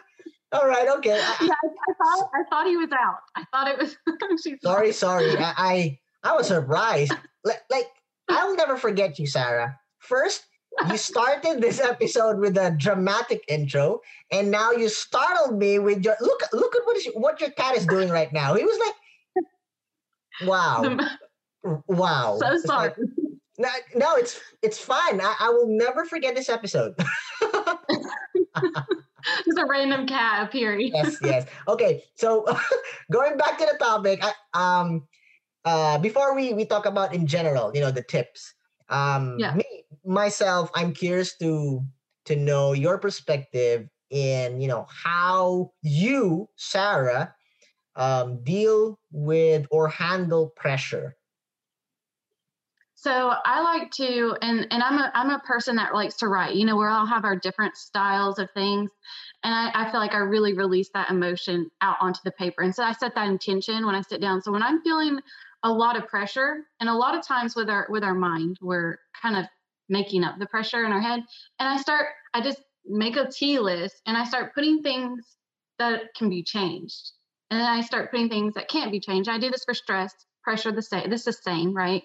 all 0.52 0.67
right, 0.67 0.88
okay. 0.97 1.12
I, 1.12 1.37
yeah, 1.43 1.52
I, 1.52 1.93
thought 1.93 2.31
I 2.35 2.43
thought 2.50 2.67
he 2.67 2.76
was 2.76 2.91
out. 2.93 3.19
I 3.37 3.45
thought 3.52 3.69
it 3.69 3.79
was. 3.79 4.59
sorry, 4.62 4.93
sorry. 4.93 5.37
I, 5.37 5.55
I 5.57 5.99
I 6.23 6.37
was 6.37 6.47
surprised. 6.49 7.12
Like, 7.45 7.62
like 7.71 7.88
I 8.29 8.45
will 8.45 8.57
never 8.57 8.76
forget 8.76 9.19
you, 9.19 9.26
Sarah. 9.26 9.79
First, 9.99 10.45
you 10.91 10.97
started 10.97 11.61
this 11.61 11.81
episode 11.81 12.38
with 12.38 12.57
a 12.57 12.75
dramatic 12.79 13.45
intro, 13.49 14.00
and 14.31 14.50
now 14.50 14.73
you 14.73 14.88
startled 14.88 15.59
me 15.59 15.79
with 15.79 16.05
your 16.05 16.17
look. 16.21 16.43
Look 16.52 16.75
at 16.75 16.83
what 16.85 16.97
is 16.97 17.09
what 17.14 17.41
your 17.41 17.50
cat 17.50 17.76
is 17.76 17.87
doing 17.87 18.09
right 18.09 18.33
now. 18.33 18.55
He 18.55 18.64
was 18.64 18.79
like, 19.37 19.47
"Wow, 20.49 20.97
wow." 21.87 22.38
So 22.41 22.59
sorry. 22.59 22.91
Like, 22.91 22.97
no, 23.59 23.69
no, 23.95 24.17
it's 24.17 24.41
it's 24.62 24.79
fine. 24.79 25.21
I, 25.21 25.35
I 25.41 25.50
will 25.50 25.69
never 25.69 26.05
forget 26.05 26.35
this 26.35 26.49
episode. 26.49 26.95
Just 29.45 29.59
a 29.59 29.67
random 29.67 30.07
cat 30.07 30.49
appearing. 30.49 30.91
yes, 30.93 31.17
yes. 31.23 31.47
Okay, 31.69 32.02
so 32.17 32.45
going 33.12 33.37
back 33.37 33.57
to 33.59 33.67
the 33.67 33.79
topic, 33.79 34.21
I, 34.23 34.33
um, 34.55 35.07
uh, 35.64 35.99
before 35.99 36.35
we 36.35 36.55
we 36.55 36.64
talk 36.64 36.87
about 36.87 37.14
in 37.14 37.26
general, 37.26 37.71
you 37.75 37.81
know, 37.81 37.91
the 37.91 38.02
tips. 38.02 38.55
Um, 38.88 39.37
yeah. 39.38 39.55
me 39.55 39.81
myself, 40.04 40.71
I'm 40.75 40.92
curious 40.92 41.37
to 41.38 41.85
to 42.25 42.37
know 42.37 42.73
your 42.73 42.99
perspective 42.99 43.88
in 44.11 44.61
you 44.61 44.68
know 44.68 44.87
how 44.88 45.73
you, 45.82 46.49
Sarah, 46.56 47.35
um, 47.97 48.42
deal 48.44 48.99
with 49.11 49.66
or 49.71 49.88
handle 49.88 50.52
pressure. 50.56 51.16
So 53.02 53.32
I 53.44 53.61
like 53.62 53.90
to, 53.92 54.37
and 54.42 54.64
and 54.71 54.80
I'm 54.80 54.97
a 54.97 55.11
I'm 55.12 55.30
a 55.30 55.40
person 55.40 55.75
that 55.75 55.92
likes 55.92 56.14
to 56.18 56.28
write. 56.28 56.54
You 56.54 56.64
know, 56.64 56.76
we 56.76 56.87
all 56.87 57.04
have 57.04 57.25
our 57.25 57.35
different 57.35 57.76
styles 57.76 58.38
of 58.38 58.49
things, 58.52 58.92
and 59.42 59.52
I, 59.52 59.73
I 59.75 59.90
feel 59.90 59.99
like 59.99 60.14
I 60.14 60.18
really 60.18 60.52
release 60.52 60.88
that 60.94 61.11
emotion 61.11 61.68
out 61.80 61.97
onto 62.00 62.21
the 62.25 62.30
paper. 62.30 62.62
And 62.62 62.73
so 62.73 62.85
I 62.85 62.92
set 62.92 63.16
that 63.16 63.26
intention 63.26 63.85
when 63.85 63.97
I 63.97 64.02
sit 64.02 64.21
down. 64.21 64.40
So 64.40 64.52
when 64.52 64.62
I'm 64.62 64.82
feeling 64.82 65.18
a 65.64 65.73
lot 65.73 65.97
of 65.97 66.06
pressure, 66.06 66.59
and 66.78 66.88
a 66.88 66.94
lot 66.94 67.16
of 67.16 67.26
times 67.26 67.56
with 67.56 67.68
our 67.68 67.88
with 67.90 68.04
our 68.04 68.14
mind, 68.14 68.59
we're 68.62 68.99
kind 69.21 69.37
of 69.37 69.47
making 69.88 70.24
up 70.24 70.38
the 70.38 70.46
pressure 70.46 70.84
in 70.84 70.92
our 70.92 71.00
head. 71.00 71.20
And 71.58 71.68
I 71.68 71.76
start, 71.76 72.06
I 72.34 72.40
just 72.40 72.62
make 72.86 73.16
a 73.16 73.30
T 73.30 73.58
list 73.58 74.00
and 74.06 74.16
I 74.16 74.24
start 74.24 74.54
putting 74.54 74.82
things 74.82 75.36
that 75.78 76.14
can 76.16 76.28
be 76.28 76.42
changed. 76.42 77.12
And 77.50 77.60
then 77.60 77.66
I 77.66 77.82
start 77.82 78.10
putting 78.10 78.28
things 78.28 78.54
that 78.54 78.68
can't 78.68 78.90
be 78.92 79.00
changed. 79.00 79.28
I 79.28 79.38
do 79.38 79.50
this 79.50 79.64
for 79.64 79.74
stress, 79.74 80.14
pressure, 80.42 80.72
the 80.72 80.82
same. 80.82 81.10
This 81.10 81.26
is 81.26 81.36
the 81.36 81.42
same, 81.50 81.74
right? 81.74 82.02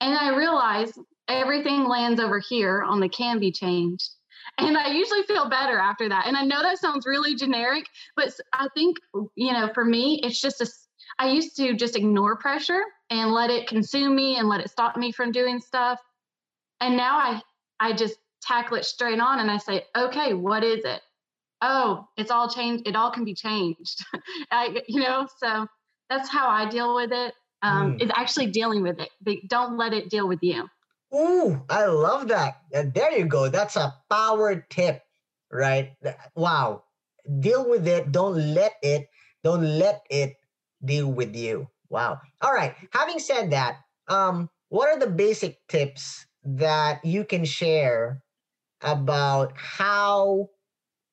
And 0.00 0.16
I 0.16 0.34
realize 0.34 0.92
everything 1.28 1.84
lands 1.84 2.20
over 2.20 2.38
here 2.38 2.82
on 2.82 3.00
the 3.00 3.08
can 3.08 3.38
be 3.38 3.52
changed. 3.52 4.08
And 4.56 4.76
I 4.76 4.88
usually 4.92 5.22
feel 5.24 5.48
better 5.48 5.78
after 5.78 6.08
that. 6.08 6.26
And 6.26 6.36
I 6.36 6.42
know 6.42 6.62
that 6.62 6.78
sounds 6.78 7.06
really 7.06 7.34
generic, 7.34 7.86
but 8.16 8.32
I 8.54 8.68
think, 8.74 8.96
you 9.34 9.52
know, 9.52 9.70
for 9.74 9.84
me, 9.84 10.20
it's 10.22 10.40
just 10.40 10.60
a, 10.60 10.66
I 11.18 11.28
used 11.28 11.56
to 11.56 11.74
just 11.74 11.96
ignore 11.96 12.36
pressure 12.36 12.82
and 13.10 13.32
let 13.32 13.50
it 13.50 13.68
consume 13.68 14.16
me 14.16 14.36
and 14.36 14.48
let 14.48 14.60
it 14.60 14.70
stop 14.70 14.96
me 14.96 15.12
from 15.12 15.32
doing 15.32 15.60
stuff 15.60 16.00
and 16.80 16.96
now 16.96 17.18
i 17.18 17.42
i 17.80 17.92
just 17.92 18.16
tackle 18.42 18.76
it 18.76 18.84
straight 18.84 19.20
on 19.20 19.40
and 19.40 19.50
i 19.50 19.56
say 19.58 19.84
okay 19.96 20.34
what 20.34 20.62
is 20.62 20.84
it 20.84 21.00
oh 21.62 22.06
it's 22.16 22.30
all 22.30 22.48
changed 22.48 22.86
it 22.86 22.96
all 22.96 23.10
can 23.10 23.24
be 23.24 23.34
changed 23.34 24.04
I, 24.50 24.80
you 24.86 25.00
know 25.00 25.26
so 25.38 25.66
that's 26.08 26.28
how 26.28 26.48
i 26.48 26.68
deal 26.68 26.94
with 26.94 27.12
it 27.12 27.34
um, 27.62 27.94
mm. 27.94 28.02
is 28.02 28.10
actually 28.14 28.46
dealing 28.46 28.82
with 28.82 29.00
it 29.00 29.10
but 29.20 29.36
don't 29.48 29.76
let 29.76 29.92
it 29.92 30.08
deal 30.08 30.28
with 30.28 30.38
you 30.42 30.68
Ooh, 31.14 31.62
I 31.70 31.86
love 31.86 32.28
that. 32.28 32.58
And 32.72 32.92
there 32.92 33.12
you 33.12 33.24
go. 33.24 33.48
That's 33.48 33.76
a 33.76 33.94
power 34.10 34.66
tip, 34.68 35.02
right? 35.50 35.92
Wow. 36.34 36.84
Deal 37.40 37.68
with 37.68 37.86
it. 37.88 38.12
Don't 38.12 38.36
let 38.54 38.72
it, 38.82 39.08
don't 39.42 39.64
let 39.64 40.02
it 40.10 40.36
deal 40.84 41.10
with 41.10 41.34
you. 41.34 41.68
Wow. 41.88 42.20
All 42.42 42.52
right. 42.52 42.74
Having 42.92 43.18
said 43.20 43.50
that, 43.52 43.78
um, 44.08 44.50
what 44.68 44.88
are 44.88 44.98
the 44.98 45.06
basic 45.06 45.58
tips 45.68 46.26
that 46.44 47.04
you 47.04 47.24
can 47.24 47.44
share 47.44 48.22
about 48.80 49.52
how 49.56 50.48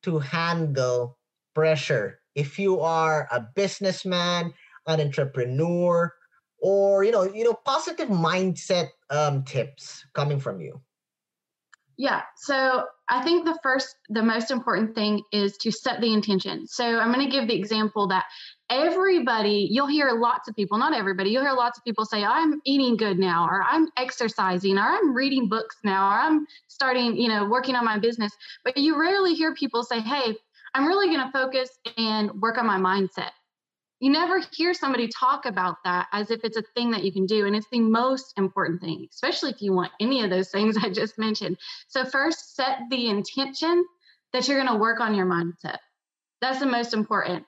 to 0.03 0.19
handle 0.19 1.17
pressure. 1.53 2.19
If 2.35 2.59
you 2.59 2.81
are 2.81 3.27
a 3.31 3.45
businessman 3.55 4.53
an 4.87 5.01
entrepreneur 5.01 6.13
or 6.59 7.03
you 7.03 7.11
know 7.11 7.23
you 7.23 7.43
know 7.43 7.53
positive 7.65 8.09
mindset 8.09 8.89
um, 9.09 9.43
tips 9.43 10.05
coming 10.13 10.39
from 10.39 10.61
you. 10.61 10.81
Yeah 11.97 12.21
so 12.37 12.83
i 13.09 13.23
think 13.23 13.45
the 13.45 13.57
first 13.63 13.95
the 14.09 14.23
most 14.23 14.51
important 14.51 14.95
thing 14.95 15.21
is 15.31 15.57
to 15.57 15.71
set 15.71 16.01
the 16.01 16.13
intention. 16.13 16.67
So 16.67 16.99
i'm 16.99 17.11
going 17.13 17.25
to 17.25 17.31
give 17.31 17.47
the 17.47 17.55
example 17.55 18.07
that 18.09 18.25
everybody 18.69 19.67
you'll 19.69 19.87
hear 19.87 20.11
lots 20.11 20.47
of 20.47 20.55
people 20.55 20.77
not 20.77 20.93
everybody 20.93 21.29
you'll 21.29 21.43
hear 21.43 21.53
lots 21.53 21.77
of 21.77 21.83
people 21.83 22.03
say 22.03 22.23
i'm 22.23 22.59
eating 22.65 22.97
good 22.97 23.19
now 23.19 23.45
or 23.45 23.63
i'm 23.63 23.87
exercising 23.97 24.77
or 24.77 24.81
i'm 24.81 25.13
reading 25.13 25.47
books 25.47 25.75
now 25.83 26.09
or 26.09 26.19
i'm 26.19 26.47
starting 26.67 27.15
you 27.15 27.27
know 27.27 27.45
working 27.45 27.75
on 27.75 27.85
my 27.85 27.97
business. 27.97 28.31
But 28.63 28.77
you 28.77 28.99
rarely 28.99 29.33
hear 29.33 29.53
people 29.53 29.83
say 29.83 29.99
hey 29.99 30.35
i'm 30.73 30.85
really 30.85 31.07
going 31.07 31.25
to 31.25 31.31
focus 31.31 31.69
and 31.97 32.31
work 32.41 32.57
on 32.57 32.65
my 32.65 32.77
mindset. 32.77 33.31
You 34.01 34.11
never 34.11 34.41
hear 34.53 34.73
somebody 34.73 35.07
talk 35.07 35.45
about 35.45 35.77
that 35.85 36.07
as 36.11 36.29
if 36.29 36.43
it's 36.43 36.57
a 36.57 36.63
thing 36.75 36.91
that 36.91 37.03
you 37.03 37.11
can 37.11 37.25
do 37.25 37.45
and 37.45 37.55
it's 37.55 37.69
the 37.71 37.79
most 37.79 38.33
important 38.37 38.81
thing 38.81 39.07
especially 39.11 39.51
if 39.51 39.61
you 39.61 39.73
want 39.73 39.91
any 39.99 40.23
of 40.23 40.29
those 40.29 40.49
things 40.49 40.75
i 40.83 40.89
just 40.89 41.19
mentioned. 41.19 41.57
So 41.87 42.03
first 42.03 42.55
set 42.55 42.79
the 42.89 43.07
intention 43.09 43.85
that 44.33 44.47
you're 44.47 44.61
going 44.61 44.73
to 44.73 44.79
work 44.79 44.99
on 44.99 45.15
your 45.15 45.27
mindset. 45.27 45.77
That's 46.41 46.59
the 46.59 46.65
most 46.65 46.93
important 46.93 47.45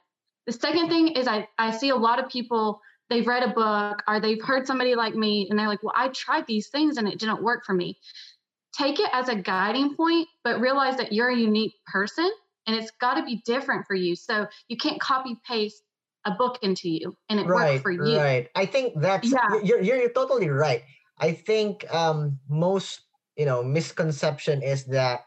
the 0.48 0.54
second 0.54 0.88
thing 0.88 1.10
is 1.10 1.28
I, 1.28 1.48
I 1.60 1.72
see 1.72 1.90
a 1.90 1.96
lot 1.96 2.24
of 2.24 2.30
people, 2.30 2.82
they've 3.10 3.28
read 3.28 3.44
a 3.44 3.50
book 3.50 4.02
or 4.08 4.20
they've 4.20 4.42
heard 4.42 4.66
somebody 4.66 4.96
like 4.96 5.14
me 5.14 5.48
and 5.50 5.60
they're 5.60 5.68
like, 5.68 5.84
well, 5.84 5.94
I 5.96 6.08
tried 6.08 6.48
these 6.48 6.70
things 6.70 6.98
and 6.98 7.08
it 7.08 7.20
didn't 7.20 7.44
work 7.44 7.66
for 7.66 7.74
me. 7.74 8.00
Take 8.74 9.00
it 9.00 9.10
as 9.12 9.28
a 9.28 9.36
guiding 9.36 9.96
point, 9.96 10.28
but 10.44 10.62
realize 10.62 10.96
that 10.98 11.12
you're 11.12 11.30
a 11.30 11.36
unique 11.36 11.74
person 11.86 12.32
and 12.66 12.76
it's 12.76 12.92
got 12.92 13.16
to 13.16 13.24
be 13.24 13.42
different 13.46 13.86
for 13.86 13.96
you. 13.96 14.16
So 14.16 14.48
you 14.70 14.78
can't 14.78 15.00
copy 15.02 15.38
paste 15.46 15.84
a 16.26 16.32
book 16.32 16.60
into 16.62 16.90
you 16.90 17.16
and 17.30 17.40
it 17.40 17.48
right, 17.48 17.74
worked 17.74 17.84
for 17.84 17.92
you. 17.92 18.18
Right. 18.18 18.50
I 18.56 18.66
think 18.66 18.94
that's 19.00 19.32
yeah. 19.32 19.48
you're, 19.64 19.82
you're 19.82 19.98
you're 19.98 20.12
totally 20.12 20.50
right. 20.50 20.84
I 21.20 21.32
think 21.32 21.86
um 21.94 22.40
most 22.50 23.02
you 23.38 23.46
know 23.46 23.64
misconception 23.64 24.62
is 24.62 24.86
that 24.86 25.22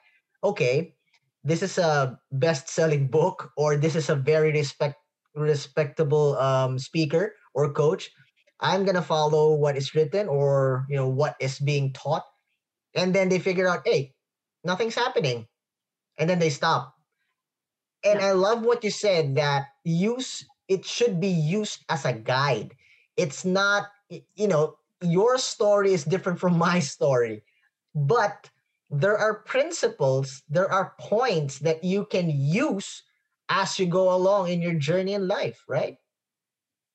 okay, 0.45 0.95
this 1.43 1.63
is 1.63 1.79
a 1.79 2.19
best-selling 2.33 3.09
book 3.09 3.51
or 3.57 3.77
this 3.77 3.97
is 3.97 4.11
a 4.11 4.15
very 4.15 4.53
respect 4.53 5.00
respectable 5.35 6.37
um, 6.39 6.79
speaker 6.79 7.35
or 7.55 7.73
coach, 7.73 8.11
I'm 8.61 8.85
gonna 8.85 9.03
follow 9.03 9.55
what 9.55 9.77
is 9.77 9.95
written 9.95 10.29
or 10.29 10.87
you 10.89 10.97
know 10.97 11.09
what 11.09 11.37
is 11.41 11.59
being 11.59 11.93
taught, 11.93 12.25
and 12.95 13.15
then 13.15 13.29
they 13.29 13.39
figure 13.39 13.69
out, 13.69 13.83
hey, 13.85 14.13
nothing's 14.65 14.95
happening, 14.95 15.47
and 16.19 16.29
then 16.29 16.39
they 16.39 16.51
stop. 16.51 16.95
And 18.05 18.21
I 18.21 18.33
love 18.33 18.63
what 18.63 18.85
you 18.85 18.91
said 18.91 19.37
that 19.37 19.67
use 19.85 20.45
it 20.69 20.85
should 20.85 21.21
be 21.21 21.29
used 21.29 21.85
as 21.89 22.05
a 22.05 22.13
guide. 22.13 22.75
It's 23.17 23.45
not 23.45 23.89
you 24.09 24.49
know 24.49 24.77
your 25.03 25.39
story 25.39 25.93
is 25.93 26.05
different 26.05 26.39
from 26.39 26.59
my 26.59 26.81
story, 26.95 27.43
but 27.95 28.51
there 28.91 29.17
are 29.17 29.43
principles, 29.47 30.43
there 30.49 30.71
are 30.71 30.95
points 30.99 31.61
that 31.61 31.85
you 31.85 32.05
can 32.07 32.29
use 32.29 33.03
as 33.51 33.79
you 33.79 33.87
go 33.87 34.15
along 34.15 34.49
in 34.49 34.63
your 34.63 34.75
journey 34.75 35.15
in 35.15 35.29
life, 35.29 35.63
right? 35.69 35.97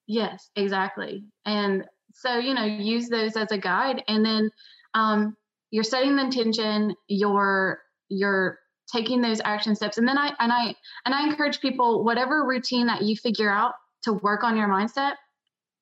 Yes, 0.07 0.49
exactly. 0.55 1.25
And 1.45 1.85
so, 2.13 2.37
you 2.37 2.53
know, 2.53 2.63
use 2.63 3.09
those 3.09 3.35
as 3.35 3.51
a 3.51 3.57
guide 3.57 4.03
and 4.07 4.25
then 4.25 4.49
um, 4.93 5.35
you're 5.71 5.83
setting 5.83 6.15
the 6.15 6.23
intention, 6.23 6.95
you're 7.07 7.79
you're 8.09 8.59
taking 8.91 9.21
those 9.21 9.41
action 9.43 9.75
steps. 9.75 9.97
And 9.97 10.07
then 10.07 10.17
I 10.17 10.31
and 10.39 10.51
I 10.51 10.73
and 11.05 11.13
I 11.13 11.27
encourage 11.27 11.59
people 11.59 12.03
whatever 12.03 12.45
routine 12.45 12.87
that 12.87 13.01
you 13.01 13.15
figure 13.15 13.51
out 13.51 13.73
to 14.03 14.13
work 14.13 14.43
on 14.43 14.55
your 14.55 14.69
mindset, 14.69 15.13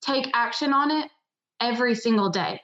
take 0.02 0.30
action 0.34 0.74
on 0.74 0.90
it 0.90 1.10
every 1.62 1.96
single 1.96 2.30
day. 2.30 2.60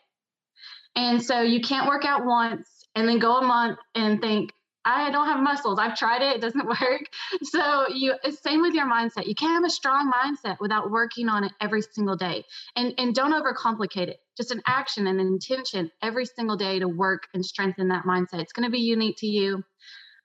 And 0.95 1.21
so 1.21 1.41
you 1.41 1.61
can't 1.61 1.87
work 1.87 2.05
out 2.05 2.25
once 2.25 2.87
and 2.95 3.07
then 3.07 3.19
go 3.19 3.37
a 3.37 3.45
month 3.45 3.77
and 3.95 4.19
think, 4.19 4.51
I 4.85 5.11
don't 5.11 5.27
have 5.27 5.41
muscles. 5.41 5.77
I've 5.77 5.97
tried 5.97 6.21
it, 6.21 6.35
it 6.35 6.41
doesn't 6.41 6.65
work. 6.81 7.01
So 7.43 7.87
you 7.89 8.15
same 8.41 8.61
with 8.61 8.73
your 8.73 8.89
mindset. 8.89 9.27
You 9.27 9.35
can't 9.35 9.53
have 9.53 9.65
a 9.65 9.69
strong 9.69 10.11
mindset 10.11 10.57
without 10.59 10.91
working 10.91 11.29
on 11.29 11.43
it 11.43 11.51
every 11.61 11.81
single 11.81 12.15
day. 12.15 12.43
And 12.75 12.93
and 12.97 13.13
don't 13.13 13.33
overcomplicate 13.33 14.07
it. 14.07 14.19
Just 14.37 14.51
an 14.51 14.61
action 14.65 15.07
and 15.07 15.19
an 15.19 15.27
intention 15.27 15.91
every 16.01 16.25
single 16.25 16.55
day 16.55 16.79
to 16.79 16.87
work 16.87 17.27
and 17.33 17.45
strengthen 17.45 17.87
that 17.89 18.05
mindset. 18.05 18.39
It's 18.39 18.53
going 18.53 18.65
to 18.65 18.71
be 18.71 18.79
unique 18.79 19.17
to 19.17 19.27
you. 19.27 19.63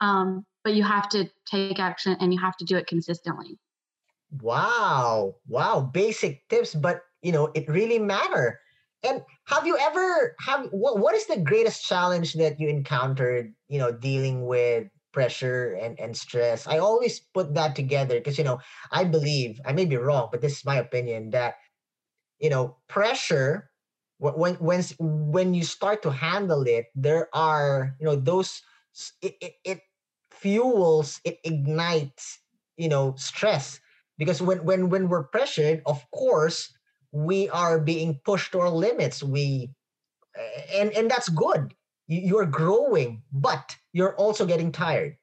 Um, 0.00 0.44
but 0.62 0.74
you 0.74 0.82
have 0.82 1.08
to 1.10 1.28
take 1.46 1.78
action 1.78 2.16
and 2.20 2.32
you 2.32 2.40
have 2.40 2.56
to 2.56 2.64
do 2.64 2.76
it 2.76 2.86
consistently. 2.86 3.58
Wow. 4.40 5.36
Wow. 5.46 5.90
Basic 5.92 6.48
tips, 6.48 6.74
but 6.74 7.02
you 7.22 7.32
know, 7.32 7.50
it 7.54 7.68
really 7.68 7.98
matter. 7.98 8.60
And 9.04 9.22
have 9.46 9.66
you 9.66 9.76
ever 9.78 10.34
have 10.40 10.68
what, 10.72 10.98
what 10.98 11.14
is 11.14 11.26
the 11.26 11.38
greatest 11.38 11.84
challenge 11.84 12.34
that 12.34 12.58
you 12.58 12.68
encountered, 12.68 13.54
you 13.68 13.78
know, 13.78 13.92
dealing 13.92 14.46
with 14.46 14.88
pressure 15.12 15.74
and, 15.74 15.98
and 16.00 16.16
stress? 16.16 16.66
I 16.66 16.78
always 16.78 17.20
put 17.20 17.54
that 17.54 17.76
together 17.76 18.18
because 18.18 18.38
you 18.38 18.44
know, 18.44 18.60
I 18.90 19.04
believe, 19.04 19.60
I 19.66 19.72
may 19.72 19.84
be 19.84 19.96
wrong, 19.96 20.28
but 20.32 20.40
this 20.40 20.58
is 20.58 20.64
my 20.64 20.76
opinion 20.76 21.30
that 21.30 21.56
you 22.38 22.50
know, 22.50 22.76
pressure 22.88 23.70
when 24.18 24.54
when 24.54 24.82
when 24.98 25.54
you 25.54 25.64
start 25.64 26.02
to 26.02 26.10
handle 26.10 26.62
it, 26.66 26.86
there 26.94 27.28
are, 27.34 27.94
you 28.00 28.06
know, 28.06 28.16
those 28.16 28.62
it, 29.22 29.34
it, 29.40 29.54
it 29.64 29.80
fuels, 30.30 31.20
it 31.24 31.38
ignites, 31.44 32.38
you 32.76 32.88
know, 32.88 33.14
stress 33.16 33.80
because 34.18 34.40
when 34.42 34.64
when 34.64 34.88
when 34.88 35.08
we're 35.08 35.24
pressured, 35.24 35.82
of 35.86 36.04
course, 36.12 36.72
we 37.14 37.48
are 37.50 37.78
being 37.78 38.18
pushed 38.26 38.50
to 38.52 38.60
our 38.60 38.68
limits. 38.68 39.22
We 39.22 39.70
and 40.74 40.90
and 40.92 41.08
that's 41.08 41.30
good. 41.30 41.72
You're 42.08 42.44
growing 42.44 43.22
but 43.32 43.76
you're 43.94 44.16
also 44.16 44.44
getting 44.44 44.72
tired. 44.72 45.16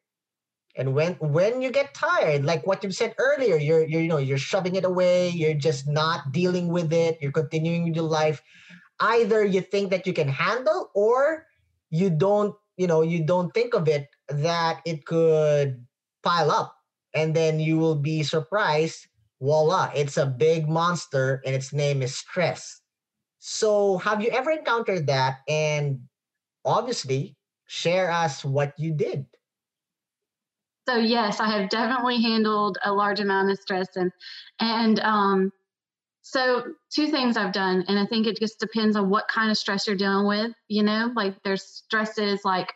And 0.78 0.96
when 0.96 1.16
when 1.20 1.62
you 1.62 1.70
get 1.70 1.94
tired 1.94 2.46
like 2.46 2.66
what 2.66 2.82
you 2.82 2.92
said 2.92 3.14
earlier 3.20 3.58
you're, 3.58 3.84
you're 3.84 4.02
you 4.02 4.08
know 4.08 4.24
you're 4.24 4.40
shoving 4.40 4.76
it 4.76 4.86
away 4.86 5.28
you're 5.30 5.54
just 5.54 5.86
not 5.86 6.32
dealing 6.32 6.70
with 6.70 6.94
it 6.94 7.20
you're 7.20 7.36
continuing 7.36 7.84
with 7.84 7.96
your 7.96 8.08
life. 8.08 8.42
Either 9.02 9.44
you 9.44 9.60
think 9.60 9.92
that 9.92 10.08
you 10.08 10.14
can 10.14 10.30
handle 10.30 10.90
or 10.96 11.46
you 11.90 12.10
don't 12.10 12.56
you 12.78 12.88
know 12.88 13.02
you 13.02 13.26
don't 13.26 13.52
think 13.54 13.76
of 13.76 13.90
it 13.90 14.08
that 14.30 14.80
it 14.86 15.06
could 15.06 15.86
pile 16.24 16.50
up. 16.50 16.74
And 17.14 17.36
then 17.36 17.60
you 17.60 17.78
will 17.78 18.00
be 18.00 18.24
surprised 18.24 19.11
voila, 19.42 19.92
it's 19.96 20.18
a 20.18 20.26
big 20.26 20.70
monster 20.70 21.42
and 21.46 21.56
its 21.56 21.74
name 21.74 22.02
is 22.02 22.16
stress. 22.16 22.82
So, 23.40 23.98
have 23.98 24.22
you 24.22 24.30
ever 24.30 24.52
encountered 24.52 25.08
that? 25.08 25.40
And 25.50 26.02
obviously, 26.64 27.36
share 27.66 28.12
us 28.12 28.46
what 28.46 28.74
you 28.78 28.94
did. 28.94 29.26
So 30.88 30.98
yes, 30.98 31.40
I 31.40 31.48
have 31.48 31.70
definitely 31.70 32.22
handled 32.22 32.78
a 32.84 32.92
large 32.92 33.20
amount 33.20 33.50
of 33.52 33.58
stress 33.60 33.88
and 33.96 34.12
and 34.60 35.00
um 35.00 35.52
so 36.22 36.64
two 36.94 37.08
things 37.08 37.38
I've 37.38 37.54
done 37.54 37.86
and 37.88 37.98
I 37.98 38.06
think 38.06 38.28
it 38.28 38.40
just 38.40 38.60
depends 38.60 38.96
on 38.96 39.10
what 39.10 39.28
kind 39.28 39.50
of 39.52 39.58
stress 39.58 39.88
you're 39.88 39.96
dealing 39.96 40.28
with, 40.28 40.52
you 40.68 40.84
know, 40.84 41.12
like 41.16 41.42
there's 41.44 41.64
stresses 41.64 42.42
like 42.44 42.74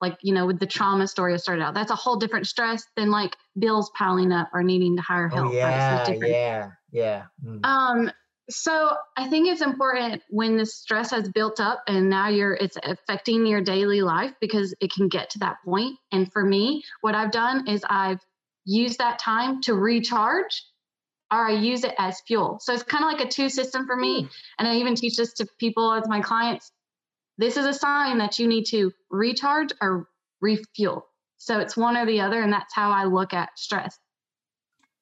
like 0.00 0.18
you 0.22 0.34
know 0.34 0.46
with 0.46 0.58
the 0.58 0.66
trauma 0.66 1.06
story 1.06 1.34
I 1.34 1.36
started 1.36 1.62
out 1.62 1.74
that's 1.74 1.90
a 1.90 1.96
whole 1.96 2.16
different 2.16 2.46
stress 2.46 2.84
than 2.96 3.10
like 3.10 3.36
bills 3.58 3.90
piling 3.96 4.32
up 4.32 4.48
or 4.52 4.62
needing 4.62 4.96
to 4.96 5.02
hire 5.02 5.28
help 5.28 5.48
oh, 5.48 5.52
yeah 5.52 6.06
right? 6.08 6.18
yeah 6.22 6.70
yeah 6.92 7.24
mm. 7.44 7.64
um 7.64 8.10
so 8.48 8.96
i 9.16 9.28
think 9.28 9.48
it's 9.48 9.60
important 9.60 10.22
when 10.30 10.56
the 10.56 10.66
stress 10.66 11.10
has 11.10 11.28
built 11.30 11.58
up 11.58 11.82
and 11.88 12.08
now 12.08 12.28
you're 12.28 12.54
it's 12.54 12.76
affecting 12.84 13.44
your 13.44 13.60
daily 13.60 14.02
life 14.02 14.32
because 14.40 14.74
it 14.80 14.92
can 14.92 15.08
get 15.08 15.28
to 15.30 15.38
that 15.38 15.56
point 15.64 15.96
and 16.12 16.32
for 16.32 16.44
me 16.44 16.82
what 17.00 17.14
i've 17.14 17.32
done 17.32 17.66
is 17.68 17.84
i've 17.90 18.20
used 18.64 18.98
that 18.98 19.18
time 19.18 19.60
to 19.60 19.74
recharge 19.74 20.64
or 21.32 21.48
i 21.48 21.52
use 21.52 21.82
it 21.82 21.94
as 21.98 22.20
fuel 22.26 22.58
so 22.60 22.72
it's 22.72 22.84
kind 22.84 23.04
of 23.04 23.10
like 23.10 23.26
a 23.26 23.28
two 23.28 23.48
system 23.48 23.84
for 23.84 23.96
me 23.96 24.22
mm. 24.22 24.30
and 24.58 24.68
i 24.68 24.76
even 24.76 24.94
teach 24.94 25.16
this 25.16 25.32
to 25.32 25.46
people 25.58 25.92
as 25.92 26.06
my 26.08 26.20
clients 26.20 26.70
this 27.38 27.56
is 27.56 27.66
a 27.66 27.74
sign 27.74 28.18
that 28.18 28.38
you 28.38 28.48
need 28.48 28.64
to 28.66 28.92
recharge 29.10 29.70
or 29.80 30.08
refuel. 30.40 31.06
So 31.38 31.58
it's 31.60 31.76
one 31.76 31.96
or 31.96 32.06
the 32.06 32.20
other, 32.20 32.42
and 32.42 32.52
that's 32.52 32.74
how 32.74 32.90
I 32.90 33.04
look 33.04 33.34
at 33.34 33.50
stress. 33.56 33.98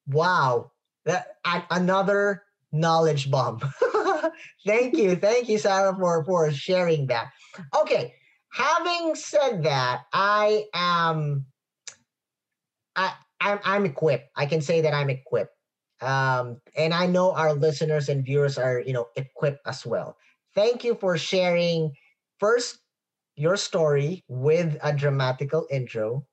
Wow, 0.08 0.72
that 1.04 1.36
another 1.70 2.42
knowledge 2.72 3.30
bomb. 3.30 3.60
thank 4.66 4.96
you, 4.96 5.16
thank 5.16 5.48
you, 5.48 5.58
Sarah, 5.58 5.96
for 5.96 6.24
for 6.24 6.50
sharing 6.50 7.06
that. 7.06 7.30
Okay, 7.80 8.14
having 8.52 9.14
said 9.14 9.62
that, 9.62 10.02
I 10.12 10.64
am, 10.74 11.46
I 12.96 13.14
I'm, 13.40 13.60
I'm 13.64 13.86
equipped. 13.86 14.28
I 14.36 14.46
can 14.46 14.60
say 14.60 14.80
that 14.80 14.92
I'm 14.92 15.08
equipped, 15.08 15.54
um, 16.00 16.60
and 16.76 16.92
I 16.92 17.06
know 17.06 17.32
our 17.32 17.54
listeners 17.54 18.08
and 18.08 18.24
viewers 18.24 18.58
are 18.58 18.80
you 18.80 18.92
know 18.92 19.06
equipped 19.16 19.60
as 19.66 19.86
well 19.86 20.16
thank 20.54 20.84
you 20.84 20.94
for 20.94 21.18
sharing 21.18 21.92
first 22.38 22.78
your 23.36 23.56
story 23.56 24.24
with 24.28 24.76
a 24.82 24.92
dramatical 24.92 25.66
intro. 25.70 26.24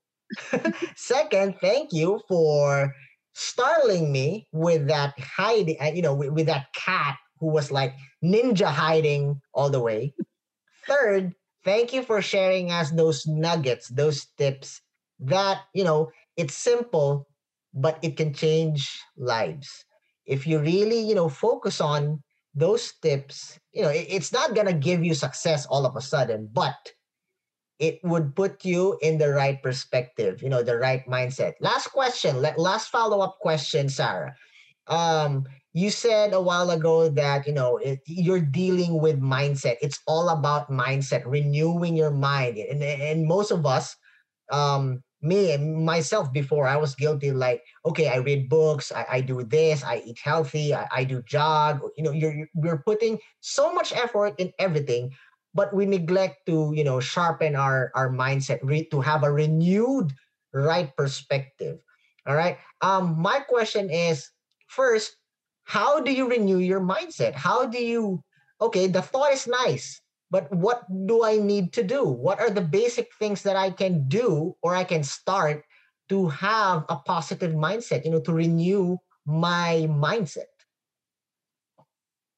Second, 0.96 1.56
thank 1.62 1.92
you 1.92 2.22
for 2.28 2.94
startling 3.34 4.12
me 4.12 4.48
with 4.52 4.88
that 4.88 5.14
hiding, 5.20 5.78
uh, 5.82 5.86
you 5.86 6.02
know, 6.02 6.14
with, 6.14 6.30
with 6.30 6.46
that 6.48 6.68
cat 6.76 7.18
who 7.40 7.48
was 7.48 7.72
like 7.72 7.94
ninja 8.24 8.68
hiding 8.68 9.42
all 9.54 9.70
the 9.70 9.80
way. 9.80 10.14
Third, 10.88 11.34
thank 11.64 11.94
you 11.94 12.04
for 12.04 12.22
sharing 12.22 12.72
us 12.72 12.92
those 12.92 13.26
nuggets, 13.26 13.90
those 13.90 14.28
tips 14.38 14.82
that, 15.20 15.62
you 15.74 15.84
know, 15.84 16.12
it's 16.38 16.56
simple, 16.56 17.28
but 17.74 18.00
it 18.02 18.18
can 18.18 18.34
change 18.34 18.90
lives. 19.18 19.86
If 20.26 20.46
you 20.48 20.60
really, 20.60 21.00
you 21.02 21.16
know, 21.16 21.30
focus 21.30 21.82
on 21.82 22.22
those 22.54 22.94
tips, 23.02 23.60
you 23.72 23.82
know, 23.82 23.90
it, 23.90 24.08
it's 24.10 24.32
not 24.32 24.56
going 24.56 24.68
to 24.68 24.74
give 24.74 25.04
you 25.04 25.14
success 25.14 25.66
all 25.66 25.86
of 25.86 25.96
a 25.96 26.02
sudden, 26.02 26.50
but 26.52 26.76
it 27.80 28.00
would 28.04 28.36
put 28.36 28.64
you 28.64 28.98
in 29.02 29.18
the 29.18 29.30
right 29.34 29.62
perspective, 29.64 30.42
you 30.44 30.50
know, 30.50 30.62
the 30.62 30.78
right 30.78 31.04
mindset. 31.08 31.54
Last 31.62 31.88
question, 31.88 32.42
last 32.58 32.90
follow 32.90 33.22
up 33.22 33.40
question, 33.42 33.90
Sarah. 33.90 34.36
Um, 34.88 35.46
you 35.74 35.90
said 35.90 36.34
a 36.34 36.42
while 36.42 36.70
ago 36.70 37.10
that 37.10 37.48
you 37.48 37.54
know 37.54 37.78
it, 37.78 38.00
you're 38.06 38.42
dealing 38.42 39.00
with 39.02 39.22
mindset. 39.22 39.78
It's 39.82 40.00
all 40.06 40.30
about 40.30 40.70
mindset, 40.70 41.24
renewing 41.26 41.96
your 41.96 42.12
mind, 42.12 42.58
and 42.58 42.84
and 42.84 43.26
most 43.26 43.52
of 43.52 43.66
us, 43.66 43.96
um, 44.52 45.02
me 45.22 45.52
and 45.52 45.86
myself 45.86 46.32
before 46.34 46.68
I 46.68 46.78
was 46.78 46.96
guilty 46.96 47.32
like 47.32 47.64
okay 47.86 48.10
I 48.10 48.18
read 48.18 48.50
books 48.50 48.92
I, 48.92 49.06
I 49.10 49.22
do 49.22 49.44
this 49.44 49.84
I 49.84 50.02
eat 50.06 50.20
healthy 50.24 50.74
I, 50.74 50.88
I 50.92 51.04
do 51.04 51.22
jog 51.24 51.82
you 51.98 52.04
know 52.04 52.12
you're 52.12 52.48
you're 52.56 52.84
putting 52.86 53.20
so 53.40 53.72
much 53.74 53.94
effort 53.94 54.36
in 54.40 54.52
everything 54.60 55.12
but 55.54 55.74
we 55.74 55.86
neglect 55.86 56.46
to 56.48 56.74
you 56.76 56.84
know 56.84 57.00
sharpen 57.00 57.56
our 57.56 57.92
our 57.96 58.10
mindset 58.10 58.60
re- 58.64 58.88
to 58.90 59.02
have 59.02 59.24
a 59.24 59.32
renewed 59.32 60.14
right 60.54 60.96
perspective 60.98 61.80
all 62.28 62.36
right? 62.36 62.58
Um 62.82 63.20
my 63.20 63.40
question 63.40 63.90
is 63.90 64.30
first 64.68 65.18
how 65.64 66.00
do 66.02 66.12
you 66.12 66.30
renew 66.30 66.58
your 66.58 66.82
mindset? 66.82 67.34
How 67.34 67.66
do 67.66 67.78
you 67.82 68.24
okay 68.60 68.88
the 68.88 69.02
thought 69.02 69.34
is 69.34 69.48
nice 69.48 70.02
but 70.32 70.52
what 70.52 70.88
do 71.06 71.24
I 71.26 71.38
need 71.38 71.74
to 71.74 71.84
do? 71.84 72.06
What 72.06 72.40
are 72.40 72.50
the 72.50 72.62
basic 72.62 73.14
things 73.20 73.44
that 73.44 73.58
I 73.58 73.70
can 73.70 74.08
do 74.08 74.56
or 74.64 74.74
I 74.74 74.86
can 74.86 75.04
start 75.04 75.64
to 76.08 76.30
have 76.30 76.86
a 76.88 76.96
positive 76.96 77.52
mindset, 77.52 78.06
you 78.06 78.12
know, 78.12 78.22
to 78.22 78.34
renew 78.34 78.98
my 79.26 79.88
mindset? 79.90 80.48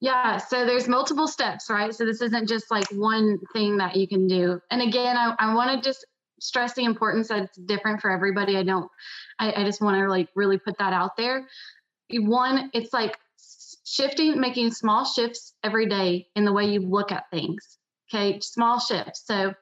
Yeah, 0.02 0.38
so 0.38 0.66
there's 0.66 0.90
multiple 0.90 1.28
steps, 1.28 1.70
right? 1.70 1.94
So 1.94 2.04
this 2.06 2.22
isn't 2.22 2.50
just 2.50 2.70
like 2.70 2.86
one 2.92 3.38
thing 3.54 3.78
that 3.78 3.96
you 3.96 4.08
can 4.08 4.28
do. 4.28 4.60
And 4.70 4.82
again, 4.82 5.16
I, 5.16 5.34
I 5.40 5.54
want 5.54 5.72
to 5.72 5.88
just 5.88 6.06
stress 6.42 6.74
the 6.74 6.84
importance 6.84 7.30
that 7.30 7.44
it's 7.44 7.58
different 7.58 8.02
for 8.02 8.12
everybody. 8.12 8.58
I 8.58 8.64
don't, 8.64 8.90
I, 9.40 9.54
I 9.62 9.64
just 9.64 9.82
want 9.82 9.98
to 9.98 10.10
like 10.10 10.28
really 10.36 10.58
put 10.58 10.78
that 10.80 10.92
out 10.92 11.16
there. 11.16 11.48
One, 12.12 12.70
it's 12.74 12.92
like 12.92 13.18
shifting, 13.86 14.42
making 14.42 14.72
small 14.72 15.06
shifts 15.06 15.54
every 15.64 15.88
day 15.88 16.28
in 16.36 16.44
the 16.44 16.52
way 16.52 16.66
you 16.66 16.82
look 16.82 17.12
at 17.12 17.30
things. 17.32 17.78
Okay, 18.14 18.40
small 18.42 18.80
shifts. 18.80 19.24
So, 19.26 19.54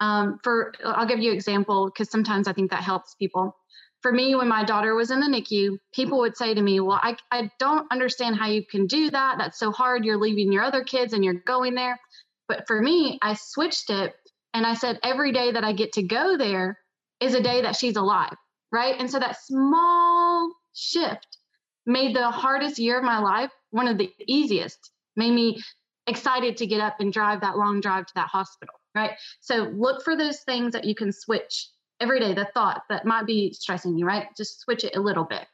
um, 0.00 0.38
for 0.42 0.72
I'll 0.84 1.06
give 1.06 1.20
you 1.20 1.30
an 1.30 1.36
example 1.36 1.86
because 1.86 2.10
sometimes 2.10 2.48
I 2.48 2.52
think 2.52 2.70
that 2.70 2.82
helps 2.82 3.14
people. 3.14 3.56
For 4.02 4.12
me, 4.12 4.34
when 4.34 4.48
my 4.48 4.64
daughter 4.64 4.94
was 4.94 5.10
in 5.10 5.20
the 5.20 5.26
NICU, 5.26 5.78
people 5.92 6.18
would 6.20 6.36
say 6.36 6.54
to 6.54 6.62
me, 6.62 6.80
Well, 6.80 6.98
I, 7.02 7.16
I 7.30 7.50
don't 7.58 7.86
understand 7.92 8.36
how 8.36 8.48
you 8.48 8.64
can 8.64 8.86
do 8.86 9.10
that. 9.10 9.36
That's 9.38 9.58
so 9.58 9.70
hard. 9.70 10.04
You're 10.04 10.16
leaving 10.16 10.52
your 10.52 10.62
other 10.62 10.82
kids 10.82 11.12
and 11.12 11.24
you're 11.24 11.42
going 11.46 11.74
there. 11.74 12.00
But 12.48 12.66
for 12.66 12.80
me, 12.80 13.18
I 13.22 13.34
switched 13.34 13.90
it 13.90 14.14
and 14.54 14.66
I 14.66 14.74
said, 14.74 14.98
Every 15.02 15.32
day 15.32 15.52
that 15.52 15.64
I 15.64 15.72
get 15.72 15.92
to 15.92 16.02
go 16.02 16.36
there 16.36 16.78
is 17.20 17.34
a 17.34 17.42
day 17.42 17.62
that 17.62 17.76
she's 17.76 17.96
alive. 17.96 18.34
Right. 18.72 18.94
And 18.98 19.10
so 19.10 19.18
that 19.18 19.42
small 19.42 20.50
shift 20.74 21.38
made 21.86 22.16
the 22.16 22.30
hardest 22.30 22.78
year 22.78 22.98
of 22.98 23.04
my 23.04 23.18
life 23.18 23.50
one 23.70 23.86
of 23.86 23.98
the 23.98 24.10
easiest, 24.26 24.90
made 25.16 25.32
me 25.32 25.62
excited 26.10 26.56
to 26.58 26.66
get 26.66 26.80
up 26.80 27.00
and 27.00 27.12
drive 27.12 27.40
that 27.40 27.56
long 27.56 27.80
drive 27.80 28.06
to 28.06 28.14
that 28.16 28.28
hospital, 28.28 28.74
right? 28.94 29.12
So 29.40 29.72
look 29.74 30.02
for 30.02 30.16
those 30.16 30.40
things 30.40 30.72
that 30.72 30.84
you 30.84 30.94
can 30.94 31.12
switch 31.12 31.68
every 32.00 32.20
day, 32.20 32.34
the 32.34 32.48
thought 32.54 32.82
that 32.88 33.06
might 33.06 33.26
be 33.26 33.52
stressing 33.52 33.96
you, 33.96 34.06
right? 34.06 34.26
Just 34.36 34.60
switch 34.60 34.84
it 34.84 34.96
a 34.96 35.00
little 35.00 35.24
bit. 35.24 35.46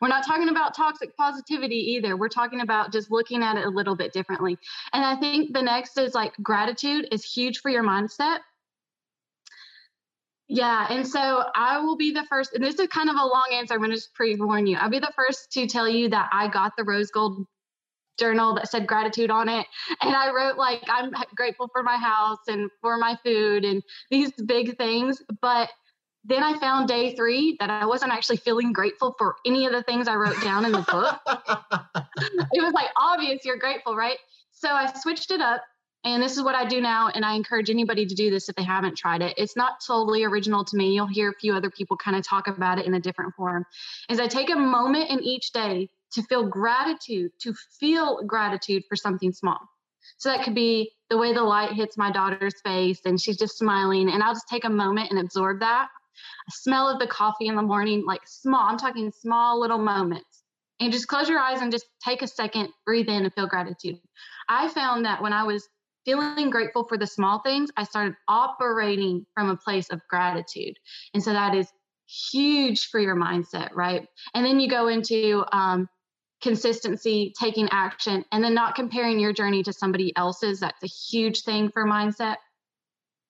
We're 0.00 0.08
not 0.08 0.24
talking 0.24 0.48
about 0.48 0.76
toxic 0.76 1.16
positivity 1.16 1.76
either. 1.76 2.16
We're 2.16 2.28
talking 2.28 2.60
about 2.60 2.92
just 2.92 3.10
looking 3.10 3.42
at 3.42 3.56
it 3.56 3.64
a 3.64 3.70
little 3.70 3.96
bit 3.96 4.12
differently. 4.12 4.56
And 4.92 5.04
I 5.04 5.16
think 5.16 5.52
the 5.52 5.62
next 5.62 5.98
is 5.98 6.14
like 6.14 6.32
gratitude 6.42 7.08
is 7.10 7.24
huge 7.24 7.58
for 7.58 7.70
your 7.70 7.82
mindset. 7.82 8.38
Yeah, 10.46 10.86
and 10.90 11.06
so 11.06 11.44
I 11.54 11.80
will 11.80 11.96
be 11.96 12.12
the 12.12 12.24
first, 12.28 12.52
and 12.54 12.62
this 12.62 12.78
is 12.78 12.86
kind 12.88 13.08
of 13.08 13.16
a 13.16 13.24
long 13.24 13.48
answer. 13.52 13.74
I'm 13.74 13.80
going 13.80 13.90
to 13.90 13.96
just 13.96 14.14
pre 14.14 14.36
warn 14.36 14.66
you. 14.66 14.76
I'll 14.76 14.90
be 14.90 14.98
the 14.98 15.12
first 15.16 15.50
to 15.52 15.66
tell 15.66 15.88
you 15.88 16.10
that 16.10 16.28
I 16.32 16.48
got 16.48 16.76
the 16.76 16.84
rose 16.84 17.10
gold 17.10 17.46
journal 18.18 18.54
that 18.54 18.70
said 18.70 18.86
gratitude 18.86 19.30
on 19.30 19.48
it. 19.48 19.66
And 20.00 20.14
I 20.14 20.32
wrote, 20.32 20.56
like, 20.56 20.82
I'm 20.88 21.12
grateful 21.34 21.68
for 21.72 21.82
my 21.82 21.96
house 21.96 22.40
and 22.48 22.70
for 22.80 22.98
my 22.98 23.18
food 23.24 23.64
and 23.64 23.82
these 24.10 24.32
big 24.46 24.76
things. 24.76 25.22
But 25.40 25.70
then 26.24 26.42
I 26.42 26.58
found 26.58 26.88
day 26.88 27.14
three 27.14 27.56
that 27.60 27.70
I 27.70 27.84
wasn't 27.84 28.12
actually 28.12 28.38
feeling 28.38 28.72
grateful 28.72 29.14
for 29.18 29.36
any 29.44 29.66
of 29.66 29.72
the 29.72 29.82
things 29.82 30.08
I 30.08 30.14
wrote 30.14 30.40
down 30.42 30.64
in 30.64 30.72
the 30.72 30.82
book. 30.90 31.20
it 32.52 32.62
was 32.62 32.72
like 32.72 32.88
obvious 32.96 33.44
you're 33.44 33.58
grateful, 33.58 33.94
right? 33.94 34.16
So 34.50 34.70
I 34.70 34.92
switched 34.94 35.30
it 35.30 35.40
up. 35.40 35.62
And 36.06 36.22
this 36.22 36.36
is 36.36 36.42
what 36.42 36.54
I 36.54 36.66
do 36.66 36.82
now. 36.82 37.08
And 37.08 37.24
I 37.24 37.34
encourage 37.34 37.70
anybody 37.70 38.04
to 38.04 38.14
do 38.14 38.30
this 38.30 38.50
if 38.50 38.56
they 38.56 38.62
haven't 38.62 38.96
tried 38.96 39.22
it. 39.22 39.34
It's 39.38 39.56
not 39.56 39.82
totally 39.86 40.22
original 40.24 40.62
to 40.62 40.76
me. 40.76 40.94
You'll 40.94 41.06
hear 41.06 41.30
a 41.30 41.34
few 41.34 41.54
other 41.54 41.70
people 41.70 41.96
kind 41.96 42.14
of 42.14 42.22
talk 42.22 42.46
about 42.46 42.78
it 42.78 42.84
in 42.84 42.92
a 42.92 43.00
different 43.00 43.34
form. 43.34 43.64
Is 44.10 44.20
I 44.20 44.26
take 44.26 44.50
a 44.50 44.56
moment 44.56 45.08
in 45.08 45.22
each 45.22 45.52
day 45.52 45.88
to 46.14 46.22
feel 46.22 46.48
gratitude, 46.48 47.30
to 47.42 47.54
feel 47.78 48.22
gratitude 48.26 48.82
for 48.88 48.96
something 48.96 49.32
small. 49.32 49.58
So 50.18 50.28
that 50.28 50.44
could 50.44 50.54
be 50.54 50.92
the 51.10 51.18
way 51.18 51.32
the 51.32 51.42
light 51.42 51.72
hits 51.72 51.96
my 51.96 52.10
daughter's 52.10 52.60
face 52.62 53.00
and 53.04 53.20
she's 53.20 53.38
just 53.38 53.58
smiling. 53.58 54.10
And 54.10 54.22
I'll 54.22 54.34
just 54.34 54.48
take 54.48 54.64
a 54.64 54.70
moment 54.70 55.10
and 55.10 55.18
absorb 55.18 55.60
that. 55.60 55.88
A 56.48 56.50
smell 56.52 56.88
of 56.88 56.98
the 56.98 57.06
coffee 57.06 57.48
in 57.48 57.56
the 57.56 57.62
morning, 57.62 58.04
like 58.06 58.20
small, 58.26 58.68
I'm 58.68 58.78
talking 58.78 59.10
small 59.10 59.60
little 59.60 59.78
moments. 59.78 60.42
And 60.80 60.92
just 60.92 61.08
close 61.08 61.28
your 61.28 61.38
eyes 61.38 61.60
and 61.60 61.70
just 61.70 61.86
take 62.04 62.22
a 62.22 62.26
second, 62.26 62.68
breathe 62.84 63.08
in 63.08 63.24
and 63.24 63.32
feel 63.32 63.46
gratitude. 63.46 63.98
I 64.48 64.68
found 64.68 65.04
that 65.04 65.22
when 65.22 65.32
I 65.32 65.44
was 65.44 65.68
feeling 66.04 66.50
grateful 66.50 66.84
for 66.84 66.98
the 66.98 67.06
small 67.06 67.40
things, 67.40 67.70
I 67.76 67.84
started 67.84 68.14
operating 68.28 69.24
from 69.34 69.50
a 69.50 69.56
place 69.56 69.88
of 69.90 70.00
gratitude. 70.10 70.76
And 71.14 71.22
so 71.22 71.32
that 71.32 71.54
is 71.54 71.68
huge 72.06 72.88
for 72.88 73.00
your 73.00 73.16
mindset, 73.16 73.70
right? 73.74 74.06
And 74.34 74.44
then 74.44 74.60
you 74.60 74.68
go 74.68 74.88
into 74.88 75.44
um, 75.52 75.88
consistency, 76.44 77.32
taking 77.40 77.68
action, 77.70 78.22
and 78.30 78.44
then 78.44 78.52
not 78.52 78.74
comparing 78.74 79.18
your 79.18 79.32
journey 79.32 79.62
to 79.62 79.72
somebody 79.72 80.14
else's. 80.14 80.60
That's 80.60 80.82
a 80.82 80.86
huge 80.86 81.42
thing 81.42 81.70
for 81.70 81.86
mindset. 81.86 82.36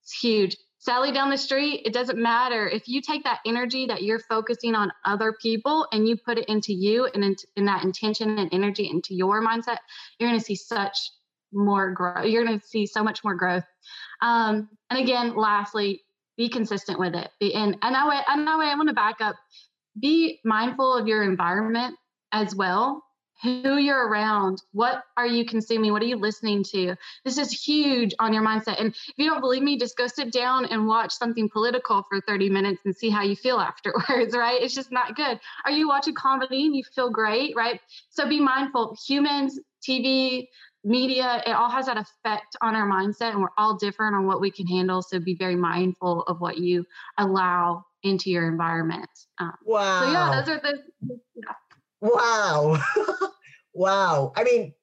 It's 0.03 0.21
huge. 0.21 0.57
Sally 0.81 1.13
down 1.13 1.31
the 1.31 1.39
street, 1.39 1.83
it 1.87 1.95
doesn't 1.95 2.19
matter. 2.19 2.69
If 2.69 2.89
you 2.89 3.01
take 3.01 3.23
that 3.23 3.39
energy 3.47 3.87
that 3.87 4.03
you're 4.03 4.19
focusing 4.19 4.75
on 4.75 4.93
other 5.05 5.33
people 5.41 5.87
and 5.93 6.09
you 6.09 6.17
put 6.17 6.39
it 6.39 6.47
into 6.49 6.75
you 6.75 7.09
and 7.15 7.25
in, 7.25 7.37
in 7.57 7.65
that 7.67 7.85
intention 7.85 8.37
and 8.37 8.53
energy 8.53 8.91
into 8.91 9.15
your 9.15 9.41
mindset, 9.41 9.79
you're 10.19 10.29
going 10.29 10.39
to 10.39 10.45
see 10.45 10.57
such 10.57 11.13
more 11.53 11.93
growth. 11.93 12.27
You're 12.27 12.45
going 12.45 12.59
to 12.59 12.67
see 12.67 12.85
so 12.85 13.05
much 13.05 13.23
more 13.23 13.37
growth. 13.37 13.65
Um, 14.23 14.69
and 14.91 14.99
again, 14.99 15.37
lastly, 15.37 16.03
be 16.37 16.49
consistent 16.49 16.99
with 16.99 17.15
it. 17.15 17.31
Be, 17.39 17.55
and 17.55 17.79
and 17.81 18.09
way, 18.09 18.21
and 18.27 18.47
that 18.47 18.59
way, 18.59 18.67
I 18.67 18.75
want 18.75 18.89
to 18.89 18.95
back 18.95 19.21
up. 19.21 19.37
Be 19.99 20.41
mindful 20.45 20.97
of 20.97 21.07
your 21.07 21.23
environment 21.23 21.95
as 22.33 22.57
well 22.57 23.04
who 23.43 23.77
you're 23.77 24.09
around 24.09 24.63
what 24.73 25.05
are 25.17 25.27
you 25.27 25.45
consuming 25.45 25.93
what 25.93 26.03
are 26.03 26.07
you 26.07 26.17
listening 26.17 26.63
to? 26.65 26.97
This 27.25 27.39
is 27.39 27.51
huge 27.51 28.15
on 28.19 28.33
your 28.33 28.43
mindset 28.43 28.81
and 28.81 28.95
if 28.95 29.15
you 29.17 29.29
don't 29.29 29.41
believe 29.41 29.63
me 29.63 29.79
just 29.79 29.97
go 29.97 30.07
sit 30.07 30.33
down 30.33 30.65
and 30.67 30.87
watch 30.87 31.13
something 31.13 31.49
political 31.49 32.03
for 32.09 32.21
30 32.21 32.49
minutes 32.51 32.81
and 32.85 32.97
see 32.97 33.11
how 33.11 33.23
you 33.23 33.37
feel 33.37 33.59
afterwards 33.61 34.37
right? 34.37 34.61
It's 34.63 34.75
just 34.75 34.93
not 34.93 35.17
good. 35.17 35.39
Are 35.65 35.71
you 35.71 35.89
watching 35.89 36.15
comedy 36.15 36.67
and 36.67 36.77
you 36.77 36.85
feel 36.95 37.11
great 37.11 37.55
right? 37.57 37.81
So 38.11 38.29
be 38.29 38.41
mindful 38.41 38.97
humans 39.07 39.59
tv 39.87 40.49
media 40.85 41.43
it 41.47 41.53
all 41.53 41.71
has 41.71 41.87
that 41.87 41.97
effect 41.97 42.57
on 42.61 42.77
our 42.77 42.89
mindset 42.89 43.31
and 43.31 43.41
we're 43.41 43.49
all 43.57 43.75
different 43.77 44.15
on 44.15 44.27
what 44.27 44.41
we 44.41 44.51
can 44.51 44.67
handle 44.67 45.03
so 45.03 45.19
be 45.19 45.35
very 45.35 45.57
mindful 45.57 46.23
of 46.23 46.41
what 46.41 46.59
you 46.59 46.85
allow 47.19 47.85
into 48.03 48.31
your 48.31 48.47
environment 48.47 49.09
um, 49.39 49.53
wow 49.65 50.01
so 50.01 50.13
yeah 50.13 50.41
those 50.41 50.49
are 50.49 50.61
the 50.61 50.79
yeah. 51.35 51.53
Wow. 52.05 52.79
wow. 53.75 54.33
I 54.37 54.45
mean, 54.45 54.75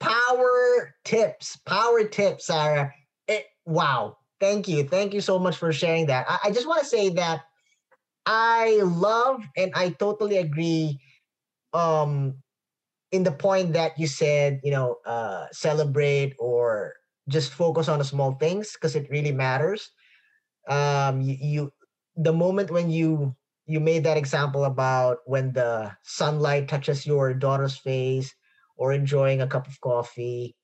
power 0.00 0.94
tips, 1.04 1.58
power 1.66 2.04
tips, 2.04 2.46
Sarah. 2.48 2.92
It, 3.28 3.46
wow. 3.66 4.18
Thank 4.40 4.68
you. 4.68 4.84
Thank 4.84 5.14
you 5.14 5.20
so 5.22 5.38
much 5.38 5.56
for 5.56 5.72
sharing 5.72 6.06
that. 6.06 6.26
I, 6.28 6.38
I 6.46 6.52
just 6.52 6.68
want 6.68 6.82
to 6.82 6.88
say 6.88 7.10
that 7.10 7.42
I 8.26 8.80
love 8.84 9.44
and 9.56 9.72
I 9.74 9.90
totally 9.90 10.38
agree 10.38 11.00
um 11.74 12.36
in 13.12 13.22
the 13.24 13.32
point 13.32 13.72
that 13.74 13.98
you 13.98 14.06
said, 14.06 14.60
you 14.64 14.70
know, 14.72 14.98
uh 15.06 15.46
celebrate 15.52 16.34
or 16.38 16.94
just 17.28 17.52
focus 17.52 17.88
on 17.88 17.98
the 17.98 18.04
small 18.04 18.34
things 18.34 18.72
because 18.74 18.96
it 18.96 19.10
really 19.10 19.32
matters. 19.32 19.90
Um, 20.68 21.20
you, 21.20 21.36
you 21.40 21.72
the 22.16 22.32
moment 22.32 22.70
when 22.70 22.90
you 22.90 23.34
you 23.66 23.80
made 23.80 24.04
that 24.04 24.16
example 24.16 24.64
about 24.64 25.18
when 25.26 25.52
the 25.52 25.92
sunlight 26.02 26.68
touches 26.68 27.06
your 27.06 27.32
daughter's 27.34 27.76
face 27.76 28.34
or 28.76 28.92
enjoying 28.92 29.40
a 29.40 29.46
cup 29.46 29.66
of 29.66 29.80
coffee. 29.80 30.56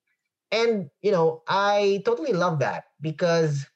And 0.53 0.91
you 1.03 1.13
know 1.13 1.43
i 1.49 2.03
totally 2.05 2.33
love 2.33 2.59
that 2.59 2.85
because 3.01 3.67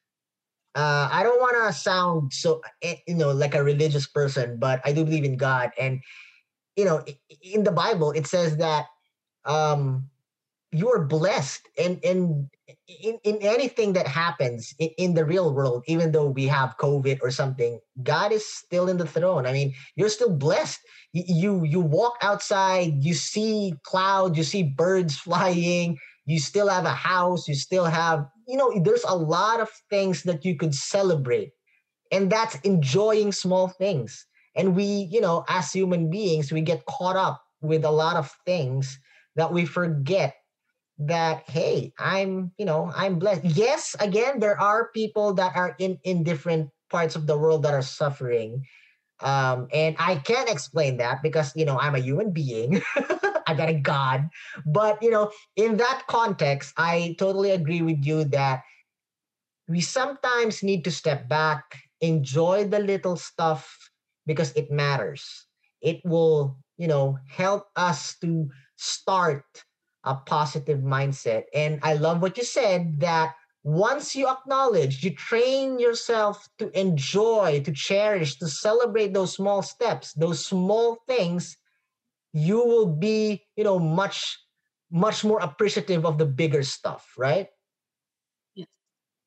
uh, 0.75 1.09
i 1.13 1.23
don't 1.23 1.41
want 1.41 1.57
to 1.57 1.73
sound 1.73 2.33
so 2.33 2.61
eh, 2.83 2.97
you 3.07 3.15
know 3.15 3.31
like 3.31 3.55
a 3.55 3.63
religious 3.63 4.07
person 4.09 4.59
but 4.59 4.81
i 4.85 4.93
do 4.93 5.05
believe 5.05 5.25
in 5.25 5.37
god. 5.37 5.71
And 5.79 6.01
you 6.77 6.85
know 6.85 7.05
in 7.43 7.63
the 7.65 7.73
bible 7.73 8.11
it 8.13 8.27
says 8.27 8.57
that 8.59 8.87
um 9.45 10.11
you 10.75 10.91
are 10.91 11.05
blessed 11.05 11.69
and 11.79 12.05
and 12.05 12.49
in, 12.89 13.19
in 13.25 13.39
anything 13.41 13.93
that 13.93 14.07
happens 14.09 14.75
in, 14.79 14.91
in 14.99 15.15
the 15.15 15.25
real 15.25 15.55
world 15.55 15.85
even 15.87 16.13
though 16.13 16.27
we 16.27 16.47
have 16.47 16.77
covid 16.79 17.19
or 17.23 17.31
something 17.31 17.79
god 18.03 18.33
is 18.33 18.47
still 18.47 18.89
in 18.89 18.97
the 18.97 19.07
throne. 19.07 19.47
I 19.47 19.53
mean 19.53 19.75
you're 19.97 20.09
still 20.09 20.35
blessed. 20.35 20.81
You 21.13 21.65
you 21.65 21.81
walk 21.81 22.15
outside 22.23 23.05
you 23.05 23.15
see 23.15 23.75
clouds 23.85 24.37
you 24.37 24.45
see 24.45 24.63
birds 24.65 25.17
flying 25.27 25.99
you 26.27 26.41
still 26.41 26.69
have 26.69 26.87
a 26.87 26.91
house 26.91 27.47
you 27.47 27.55
still 27.55 27.85
have 27.85 28.27
you 28.49 28.57
know 28.57 28.73
there's 28.83 29.05
a 29.05 29.17
lot 29.17 29.61
of 29.61 29.71
things 29.91 30.25
that 30.25 30.45
you 30.45 30.57
could 30.57 30.75
celebrate 30.75 31.53
and 32.11 32.31
that's 32.31 32.57
enjoying 32.61 33.33
small 33.33 33.69
things. 33.69 34.27
And 34.57 34.77
we 34.77 35.09
you 35.11 35.21
know 35.21 35.45
as 35.49 35.73
human 35.73 36.11
beings 36.11 36.53
we 36.53 36.61
get 36.61 36.87
caught 36.87 37.17
up 37.17 37.43
with 37.61 37.85
a 37.85 37.91
lot 37.91 38.17
of 38.17 38.33
things 38.45 38.99
that 39.37 39.53
we 39.53 39.65
forget 39.65 40.35
that 40.99 41.43
hey 41.51 41.93
i'm 41.99 42.53
you 42.59 42.65
know 42.65 42.91
i'm 42.95 43.19
blessed. 43.19 43.45
Yes 43.45 43.97
again 44.01 44.39
there 44.39 44.61
are 44.61 44.91
people 44.95 45.35
that 45.35 45.57
are 45.57 45.75
in 45.79 45.99
in 46.05 46.23
different 46.23 46.71
parts 46.91 47.17
of 47.17 47.27
the 47.27 47.37
world 47.37 47.63
that 47.65 47.75
are 47.75 47.83
suffering. 47.83 48.63
Um 49.21 49.69
and 49.73 49.97
i 49.99 50.17
can't 50.17 50.51
explain 50.51 50.99
that 50.99 51.23
because 51.23 51.53
you 51.57 51.65
know 51.65 51.79
i'm 51.79 51.95
a 51.95 52.01
human 52.03 52.33
being. 52.33 52.83
I 53.47 53.55
got 53.55 53.69
a 53.69 53.75
god. 53.75 54.29
But 54.67 55.03
you 55.03 55.11
know 55.11 55.31
in 55.57 55.77
that 55.79 56.05
context 56.09 56.75
i 56.79 57.17
totally 57.19 57.51
agree 57.51 57.83
with 57.83 58.05
you 58.05 58.25
that 58.37 58.63
we 59.69 59.81
sometimes 59.81 60.63
need 60.63 60.85
to 60.85 60.91
step 60.91 61.29
back 61.29 61.65
enjoy 62.01 62.69
the 62.69 62.79
little 62.79 63.17
stuff 63.17 63.79
because 64.27 64.53
it 64.53 64.71
matters. 64.71 65.47
It 65.81 66.01
will 66.05 66.57
you 66.77 66.89
know 66.89 67.19
help 67.29 67.69
us 67.77 68.17
to 68.21 68.49
start 68.77 69.45
a 70.05 70.15
positive 70.15 70.81
mindset. 70.81 71.45
And 71.55 71.81
I 71.83 71.95
love 71.95 72.23
what 72.23 72.37
you 72.39 72.45
said 72.45 73.01
that 73.01 73.35
once 73.63 74.15
you 74.15 74.29
acknowledge, 74.29 75.03
you 75.03 75.15
train 75.15 75.79
yourself 75.79 76.49
to 76.59 76.69
enjoy, 76.79 77.63
to 77.65 77.73
cherish, 77.73 78.39
to 78.39 78.49
celebrate 78.49 79.15
those 79.15 79.33
small 79.35 79.63
steps, 79.63 80.13
those 80.15 80.45
small 80.45 80.99
things, 81.09 81.57
you 82.33 82.59
will 82.65 82.87
be, 82.87 83.47
you 83.57 83.65
know, 83.65 83.79
much, 83.79 84.39
much 84.91 85.25
more 85.25 85.41
appreciative 85.41 86.05
of 86.05 86.19
the 86.19 86.27
bigger 86.27 86.63
stuff, 86.63 87.13
right? 87.17 87.49
Yes. 88.55 88.69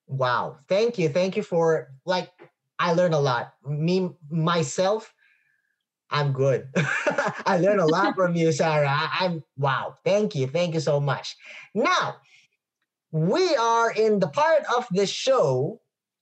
Wow. 0.08 0.60
Thank 0.68 0.98
you. 0.98 1.10
Thank 1.10 1.36
you 1.38 1.44
for 1.44 1.90
like 2.06 2.32
I 2.80 2.94
learned 2.94 3.14
a 3.14 3.20
lot. 3.20 3.54
Me 3.66 4.10
myself, 4.30 5.14
I'm 6.10 6.32
good. 6.32 6.68
I 7.46 7.58
learned 7.60 7.82
a 7.82 7.86
lot 7.86 8.16
from 8.16 8.36
you, 8.36 8.52
Sarah. 8.52 8.88
I, 8.90 9.26
am 9.26 9.44
wow. 9.58 9.96
Thank 10.06 10.36
you. 10.36 10.48
Thank 10.48 10.74
you 10.74 10.80
so 10.80 11.00
much. 11.00 11.36
Now, 11.74 12.18
we 13.12 13.56
are 13.56 13.92
in 13.92 14.20
the 14.20 14.30
part 14.30 14.64
of 14.76 14.88
the 14.92 15.06
show 15.06 15.82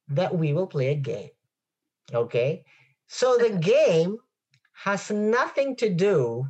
that 0.10 0.36
we 0.36 0.54
will 0.54 0.68
play 0.68 0.90
a 0.90 0.96
game. 0.96 1.30
Okay. 2.14 2.64
So 3.08 3.38
the 3.38 3.58
game 3.58 4.18
has 4.84 5.12
nothing 5.12 5.76
to 5.78 5.90
do 5.90 6.46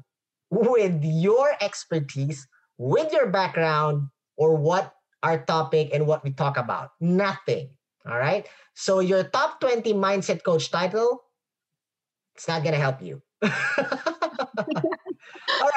with 0.49 1.03
your 1.03 1.53
expertise, 1.61 2.47
with 2.77 3.11
your 3.11 3.27
background, 3.27 4.07
or 4.37 4.55
what 4.55 4.93
our 5.23 5.43
topic 5.43 5.89
and 5.93 6.07
what 6.07 6.23
we 6.23 6.31
talk 6.31 6.57
about. 6.57 6.91
Nothing. 6.99 7.69
All 8.05 8.17
right. 8.17 8.47
So 8.75 8.99
your 8.99 9.23
top 9.23 9.59
20 9.59 9.93
mindset 9.93 10.43
coach 10.43 10.69
title, 10.69 11.24
it's 12.35 12.47
not 12.47 12.63
going 12.63 12.73
to 12.73 12.79
help 12.79 13.01
you. 13.01 13.21
All 13.41 13.49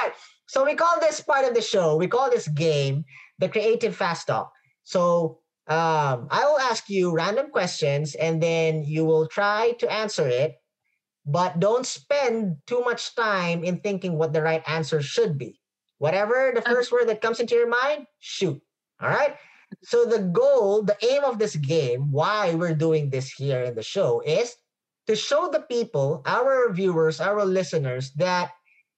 right. 0.03 0.13
So 0.47 0.65
we 0.65 0.75
call 0.75 0.99
this 1.01 1.21
part 1.21 1.47
of 1.47 1.55
the 1.55 1.61
show, 1.63 1.97
we 1.97 2.09
call 2.09 2.31
this 2.31 2.49
game 2.49 3.05
the 3.39 3.49
creative 3.49 3.95
fast 3.95 4.27
talk. 4.27 4.53
So 4.83 5.41
um, 5.69 6.29
I 6.31 6.45
will 6.47 6.59
ask 6.59 6.89
you 6.89 7.15
random 7.15 7.51
questions 7.51 8.15
and 8.15 8.43
then 8.43 8.83
you 8.85 9.05
will 9.05 9.29
try 9.29 9.73
to 9.79 9.93
answer 9.93 10.27
it, 10.27 10.55
but 11.27 11.61
don't 11.61 11.87
spend 11.87 12.57
too 12.67 12.81
much 12.81 13.15
time 13.15 13.63
in 13.63 13.81
thinking 13.81 14.17
what 14.17 14.33
the 14.33 14.43
right 14.43 14.63
answer 14.67 15.03
should 15.03 15.37
be. 15.37 15.61
Whatever 15.99 16.53
the 16.55 16.63
first 16.63 16.91
word 16.91 17.09
that 17.09 17.21
comes 17.21 17.41
into 17.41 17.55
your 17.55 17.69
mind, 17.69 18.07
shoot. 18.19 18.61
All 19.01 19.11
right. 19.11 19.37
So 19.83 20.07
the 20.07 20.21
goal, 20.21 20.83
the 20.83 20.97
aim 21.05 21.25
of 21.25 21.39
this 21.39 21.57
game, 21.57 22.11
why 22.11 22.55
we're 22.55 22.75
doing 22.75 23.11
this 23.11 23.31
here 23.31 23.63
in 23.63 23.75
the 23.75 23.83
show 23.83 24.23
is 24.25 24.57
to 25.09 25.17
show 25.17 25.49
the 25.49 25.65
people, 25.65 26.23
our 26.27 26.71
viewers, 26.73 27.21
our 27.21 27.45
listeners, 27.45 28.13
that 28.21 28.53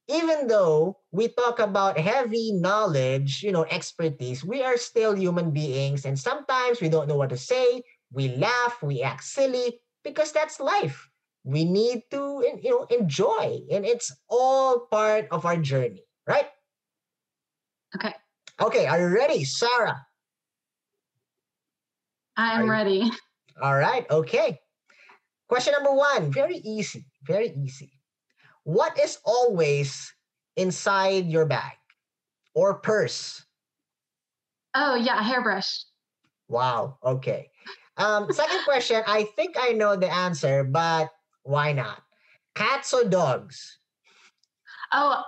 even 0.09 0.49
though 0.49 0.99
we 1.13 1.29
talk 1.29 1.61
about 1.61 1.97
heavy 1.97 2.53
knowledge, 2.53 3.43
you 3.43 3.53
know, 3.53 3.65
expertise, 3.71 4.45
we 4.45 4.61
are 4.63 4.77
still 4.77 5.15
human 5.15 5.53
beings. 5.53 6.05
And 6.05 6.19
sometimes 6.19 6.81
we 6.81 6.89
don't 6.91 7.07
know 7.07 7.17
what 7.17 7.31
to 7.31 7.39
say. 7.39 7.83
We 8.13 8.35
laugh, 8.35 8.83
we 8.83 9.03
act 9.03 9.23
silly 9.23 9.79
because 10.03 10.33
that's 10.33 10.59
life. 10.59 11.09
We 11.45 11.65
need 11.65 12.03
to, 12.11 12.43
you 12.61 12.71
know, 12.71 12.87
enjoy. 12.91 13.63
And 13.71 13.87
it's 13.87 14.11
all 14.29 14.91
part 14.91 15.29
of 15.31 15.47
our 15.47 15.57
journey, 15.57 16.03
right? 16.27 16.51
Okay. 17.95 18.15
Okay. 18.61 18.87
Are 18.87 18.99
you 18.99 19.15
ready, 19.15 19.45
Sarah? 19.45 20.05
I 22.37 22.61
am 22.61 22.69
ready. 22.69 23.11
All 23.63 23.77
right. 23.77 24.11
Okay. 24.11 24.59
Question 25.51 25.73
number 25.73 25.93
one, 25.93 26.31
very 26.31 26.59
easy, 26.63 27.05
very 27.27 27.51
easy. 27.59 27.91
What 28.63 28.97
is 29.01 29.19
always 29.25 30.15
inside 30.55 31.27
your 31.27 31.45
bag 31.45 31.75
or 32.55 32.79
purse? 32.79 33.45
Oh, 34.77 34.95
yeah, 34.95 35.19
a 35.19 35.23
hairbrush. 35.25 35.87
Wow, 36.47 36.99
okay. 37.03 37.51
Um, 37.97 38.31
second 38.31 38.63
question, 38.63 39.03
I 39.09 39.25
think 39.35 39.57
I 39.59 39.73
know 39.73 39.97
the 39.97 40.07
answer, 40.07 40.63
but 40.63 41.11
why 41.43 41.73
not? 41.73 42.01
Cats 42.55 42.95
or 42.95 43.03
dogs? 43.03 43.81
Oh, 44.95 45.21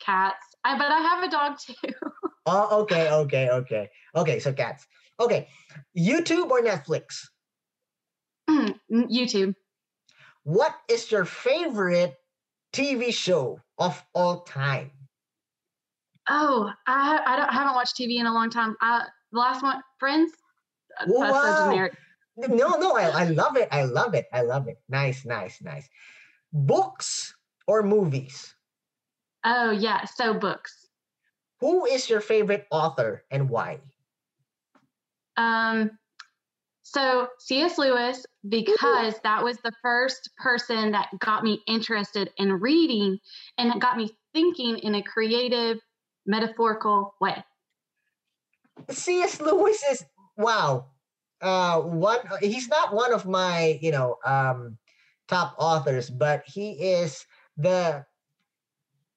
cats. 0.00 0.56
I 0.64 0.78
but 0.78 0.90
I 0.90 1.00
have 1.04 1.22
a 1.22 1.28
dog 1.28 1.58
too. 1.60 1.92
oh, 2.46 2.80
okay, 2.80 3.10
okay, 3.10 3.50
okay. 3.50 3.90
Okay, 4.16 4.38
so 4.40 4.54
cats. 4.54 4.86
Okay. 5.20 5.48
YouTube 5.92 6.48
or 6.48 6.62
Netflix? 6.62 7.28
YouTube. 8.90 9.54
What 10.46 10.78
is 10.86 11.10
your 11.10 11.24
favorite 11.24 12.14
TV 12.72 13.10
show 13.10 13.58
of 13.78 14.00
all 14.14 14.42
time? 14.42 14.92
Oh, 16.30 16.70
I 16.86 17.20
I, 17.26 17.36
don't, 17.36 17.48
I 17.48 17.52
haven't 17.52 17.74
watched 17.74 17.96
TV 17.96 18.20
in 18.20 18.26
a 18.26 18.32
long 18.32 18.48
time. 18.48 18.76
Uh, 18.80 19.02
the 19.32 19.40
last 19.40 19.64
one, 19.64 19.82
Friends. 19.98 20.30
Uh, 21.00 21.06
wow. 21.08 21.88
So 22.38 22.46
no, 22.46 22.78
no, 22.78 22.96
I, 22.96 23.08
I 23.08 23.24
love 23.24 23.56
it. 23.56 23.66
I 23.72 23.86
love 23.86 24.14
it. 24.14 24.26
I 24.32 24.42
love 24.42 24.68
it. 24.68 24.78
Nice, 24.88 25.24
nice, 25.24 25.60
nice. 25.62 25.88
Books 26.52 27.34
or 27.66 27.82
movies? 27.82 28.54
Oh 29.42 29.72
yeah, 29.72 30.04
so 30.04 30.32
books. 30.32 30.86
Who 31.58 31.86
is 31.86 32.08
your 32.08 32.20
favorite 32.20 32.68
author 32.70 33.24
and 33.32 33.50
why? 33.50 33.80
Um, 35.36 35.98
so 36.88 37.26
C.S. 37.40 37.78
Lewis, 37.78 38.24
because 38.48 39.18
that 39.24 39.42
was 39.42 39.58
the 39.64 39.72
first 39.82 40.30
person 40.38 40.92
that 40.92 41.08
got 41.18 41.42
me 41.42 41.60
interested 41.66 42.30
in 42.38 42.52
reading 42.52 43.18
and 43.58 43.74
it 43.74 43.80
got 43.80 43.96
me 43.96 44.08
thinking 44.32 44.78
in 44.78 44.94
a 44.94 45.02
creative, 45.02 45.78
metaphorical 46.26 47.16
way. 47.20 47.42
C.S. 48.88 49.40
Lewis 49.40 49.82
is 49.90 50.04
wow. 50.36 50.86
Uh, 51.42 51.80
one 51.80 52.20
he's 52.40 52.68
not 52.68 52.94
one 52.94 53.12
of 53.12 53.26
my 53.26 53.78
you 53.82 53.90
know 53.90 54.16
um, 54.24 54.78
top 55.26 55.56
authors, 55.58 56.08
but 56.08 56.44
he 56.46 56.70
is 56.94 57.26
the 57.56 58.06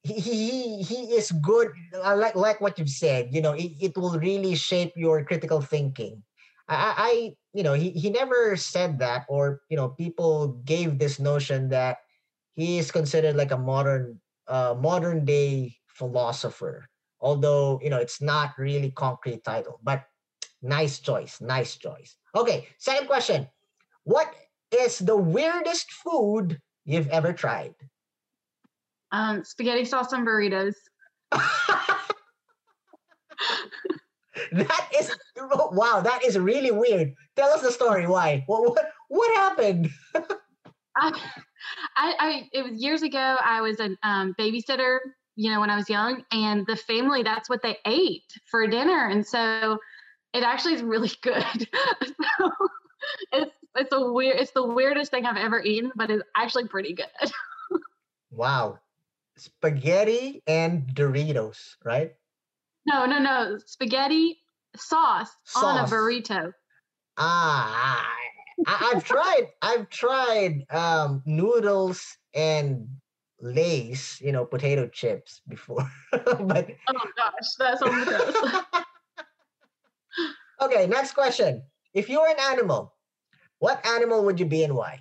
he 0.01 0.19
he, 0.19 0.82
he 0.82 1.01
is 1.13 1.32
good. 1.32 1.69
I 2.03 2.15
like 2.15 2.36
like 2.36 2.62
what 2.62 2.79
you've 2.79 2.89
said. 2.89 3.29
You 3.32 3.41
know, 3.41 3.53
it, 3.53 3.73
it 3.79 3.95
will 3.95 4.17
really 4.17 4.55
shape 4.55 4.93
your 4.95 5.23
critical 5.23 5.62
thinking. 5.62 6.23
I, 6.69 6.93
I 6.97 7.34
you 7.53 7.63
know 7.63 7.73
he, 7.73 7.91
he 7.91 8.10
never 8.10 8.55
said 8.55 8.99
that 8.99 9.25
or 9.27 9.62
you 9.69 9.77
know 9.77 9.89
people 9.89 10.60
gave 10.65 10.99
this 10.99 11.19
notion 11.19 11.69
that 11.69 11.97
he 12.53 12.77
is 12.77 12.91
considered 12.91 13.36
like 13.36 13.51
a 13.51 13.58
modern 13.58 14.19
uh, 14.47 14.75
modern 14.79 15.25
day 15.25 15.75
philosopher 15.88 16.88
although 17.19 17.79
you 17.84 17.89
know 17.89 17.97
it's 17.97 18.21
not 18.21 18.53
really 18.58 18.91
concrete 18.91 19.43
title 19.43 19.79
but 19.84 20.05
Nice 20.62 20.99
choice. 20.99 21.39
Nice 21.39 21.77
choice. 21.77 22.17
Okay, 22.36 22.67
second 22.77 23.08
question. 23.08 23.47
What 24.03 24.34
is 24.71 24.99
the 24.99 25.15
weirdest 25.15 25.91
food 25.91 26.60
you've 26.86 27.08
ever 27.10 27.34
tried? 27.34 27.75
Um, 29.12 29.43
spaghetti 29.43 29.86
sauce 29.86 30.13
on 30.13 30.25
burritos. 30.25 30.75
that 34.52 34.89
is 34.97 35.15
wow, 35.45 36.02
that 36.04 36.23
is 36.23 36.38
really 36.38 36.71
weird. 36.71 37.13
Tell 37.36 37.49
us 37.49 37.62
the 37.62 37.71
story. 37.71 38.08
Why? 38.08 38.43
What 38.47 38.69
what, 38.69 38.91
what 39.08 39.36
happened? 39.36 39.89
I, 40.95 41.13
I, 41.95 42.49
it 42.52 42.63
was 42.63 42.82
years 42.82 43.04
ago. 43.04 43.38
I 43.43 43.62
was 43.62 43.80
a 43.80 43.95
um, 44.04 44.36
babysitter, 44.39 44.99
you 45.36 45.52
know, 45.52 45.60
when 45.60 45.69
I 45.69 45.75
was 45.75 45.89
young, 45.89 46.23
and 46.32 46.65
the 46.67 46.75
family 46.75 47.23
that's 47.23 47.49
what 47.49 47.62
they 47.62 47.78
ate 47.86 48.34
for 48.45 48.65
dinner, 48.67 49.08
and 49.08 49.25
so 49.25 49.78
it 50.34 50.43
actually 50.43 50.73
is 50.75 50.82
really 50.82 51.12
good. 51.21 51.43
so 52.39 52.52
it's 53.32 53.52
it's 53.75 53.91
a 53.91 54.12
weird, 54.12 54.38
it's 54.38 54.52
the 54.52 54.65
weirdest 54.65 55.12
thing 55.12 55.25
I've 55.25 55.38
ever 55.38 55.62
eaten, 55.62 55.91
but 55.95 56.10
it's 56.10 56.23
actually 56.36 56.67
pretty 56.67 56.93
good. 56.93 57.32
wow, 58.32 58.80
spaghetti 59.38 60.41
and 60.47 60.88
Doritos, 60.93 61.75
right? 61.84 62.13
No, 62.91 63.06
no, 63.06 63.19
no, 63.19 63.58
spaghetti 63.65 64.39
sauce, 64.75 65.30
sauce. 65.43 65.63
on 65.63 65.78
a 65.78 65.88
burrito. 65.88 66.52
Ah, 67.17 68.08
I, 68.65 68.91
have 68.93 69.04
tried. 69.04 69.47
I've 69.62 69.89
tried 69.89 70.65
um, 70.71 71.21
noodles 71.25 72.17
and 72.34 72.88
Lay's, 73.41 74.19
you 74.21 74.32
know, 74.32 74.45
potato 74.45 74.88
chips 74.88 75.41
before. 75.47 75.89
but 76.12 76.69
oh 76.88 77.08
gosh, 77.15 77.54
that's 77.60 77.82
gross. 77.82 78.63
okay, 80.62 80.88
next 80.88 81.13
question. 81.13 81.62
If 81.93 82.10
you 82.10 82.21
were 82.21 82.30
an 82.30 82.39
animal, 82.52 82.93
what 83.60 83.86
animal 83.86 84.23
would 84.25 84.39
you 84.39 84.45
be 84.45 84.63
and 84.63 84.75
why? 84.75 84.99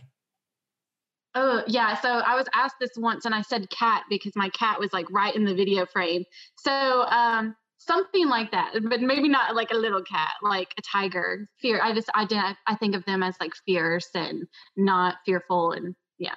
Oh, 1.35 1.62
yeah. 1.66 1.98
So 2.01 2.09
I 2.09 2.35
was 2.35 2.46
asked 2.55 2.77
this 2.81 2.90
once 2.96 3.24
and 3.24 3.35
I 3.35 3.42
said 3.42 3.70
cat 3.70 4.05
because 4.11 4.35
my 4.35 4.48
cat 4.51 4.81
was 4.81 4.92
like 4.92 5.11
right 5.11 5.35
in 5.35 5.44
the 5.44 5.55
video 5.55 5.87
frame. 5.87 6.24
So 6.57 7.03
um, 7.03 7.55
something 7.79 8.29
like 8.29 8.51
that, 8.51 8.75
but 8.88 9.01
maybe 9.01 9.29
not 9.29 9.55
like 9.55 9.71
a 9.71 9.77
little 9.77 10.03
cat, 10.03 10.33
like 10.43 10.75
a 10.79 10.83
tiger. 10.83 11.49
Fear. 11.61 11.81
I 11.83 11.95
just, 11.95 12.11
I, 12.14 12.25
didn't 12.25 12.57
I 12.67 12.75
think 12.75 12.95
of 12.95 13.05
them 13.05 13.23
as 13.23 13.37
like 13.41 13.53
fierce 13.64 14.09
and 14.14 14.47
not 14.77 15.17
fearful 15.25 15.73
and 15.73 15.95
yeah, 16.19 16.35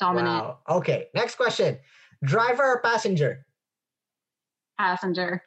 dominant. 0.00 0.44
Wow. 0.44 0.58
Okay. 0.68 1.06
Next 1.14 1.34
question 1.34 1.78
driver 2.24 2.64
or 2.64 2.80
passenger? 2.80 3.44
Passenger. 4.78 5.42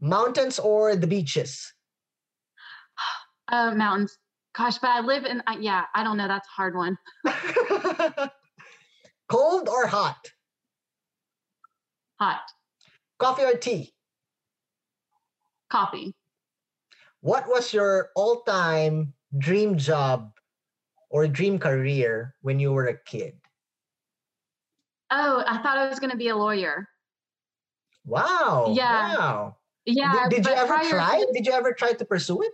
Mountains 0.00 0.58
or 0.58 0.96
the 0.96 1.06
beaches? 1.06 1.72
Uh, 3.48 3.70
mountains. 3.76 4.18
Gosh, 4.56 4.78
but 4.78 4.90
I 4.90 5.00
live 5.02 5.24
in, 5.24 5.40
uh, 5.46 5.54
yeah, 5.60 5.84
I 5.94 6.02
don't 6.02 6.16
know. 6.16 6.26
That's 6.26 6.48
a 6.48 6.50
hard 6.50 6.74
one. 6.74 6.98
Cold 9.28 9.68
or 9.68 9.86
hot? 9.86 10.18
Hot. 12.18 12.40
Coffee 13.20 13.44
or 13.44 13.56
tea? 13.56 13.94
Coffee. 15.68 16.14
What 17.20 17.48
was 17.48 17.72
your 17.72 18.10
all 18.14 18.42
time 18.42 19.14
dream 19.36 19.76
job 19.78 20.32
or 21.10 21.26
dream 21.26 21.58
career 21.58 22.34
when 22.42 22.60
you 22.60 22.72
were 22.72 22.86
a 22.86 22.98
kid? 22.98 23.34
Oh, 25.10 25.42
I 25.46 25.58
thought 25.58 25.78
I 25.78 25.88
was 25.88 25.98
going 25.98 26.10
to 26.10 26.16
be 26.16 26.28
a 26.28 26.36
lawyer. 26.36 26.88
Wow. 28.04 28.72
Yeah. 28.76 29.16
Wow. 29.16 29.56
Yeah. 29.84 30.28
Did, 30.28 30.42
did 30.42 30.46
you 30.46 30.52
ever 30.52 30.78
try? 30.88 31.20
To, 31.20 31.32
did 31.32 31.46
you 31.46 31.52
ever 31.52 31.72
try 31.72 31.92
to 31.92 32.04
pursue 32.04 32.42
it? 32.42 32.52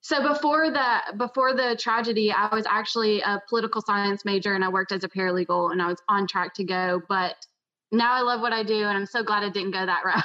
So 0.00 0.22
before 0.22 0.70
the 0.70 1.00
before 1.16 1.54
the 1.54 1.76
tragedy, 1.80 2.30
I 2.30 2.54
was 2.54 2.66
actually 2.66 3.22
a 3.22 3.40
political 3.48 3.80
science 3.80 4.24
major 4.24 4.54
and 4.54 4.62
I 4.62 4.68
worked 4.68 4.92
as 4.92 5.02
a 5.02 5.08
paralegal 5.08 5.72
and 5.72 5.80
I 5.80 5.86
was 5.86 5.98
on 6.08 6.26
track 6.26 6.54
to 6.54 6.64
go. 6.64 7.00
But 7.08 7.46
now 7.90 8.12
I 8.12 8.20
love 8.20 8.40
what 8.40 8.52
I 8.52 8.62
do 8.62 8.84
and 8.84 8.98
I'm 8.98 9.06
so 9.06 9.22
glad 9.22 9.44
I 9.44 9.48
didn't 9.48 9.70
go 9.70 9.86
that 9.86 10.02
route. 10.04 10.22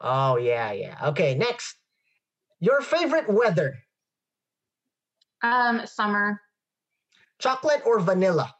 Oh 0.00 0.36
yeah, 0.36 0.72
yeah. 0.72 0.96
Okay, 1.08 1.34
next. 1.34 1.76
Your 2.60 2.80
favorite 2.80 3.28
weather? 3.28 3.78
Um, 5.42 5.86
summer. 5.86 6.40
Chocolate 7.38 7.82
or 7.86 8.00
vanilla? 8.00 8.52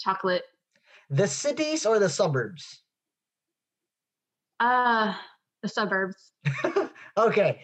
Chocolate. 0.00 0.44
The 1.10 1.28
cities 1.28 1.84
or 1.84 1.98
the 1.98 2.08
suburbs? 2.08 2.80
Uh, 4.58 5.14
the 5.62 5.68
suburbs. 5.68 6.32
okay 7.18 7.60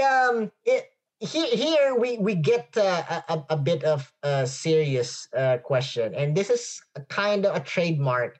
um, 0.00 0.50
it, 0.64 0.88
here, 1.20 1.46
here 1.46 1.94
we 1.94 2.18
we 2.18 2.34
get 2.34 2.68
uh, 2.76 3.22
a, 3.28 3.42
a 3.50 3.56
bit 3.56 3.84
of 3.84 4.12
a 4.22 4.46
serious 4.46 5.28
uh, 5.36 5.58
question, 5.58 6.14
and 6.14 6.36
this 6.36 6.50
is 6.50 6.80
kind 7.08 7.46
of 7.46 7.54
a 7.54 7.60
trademark 7.60 8.38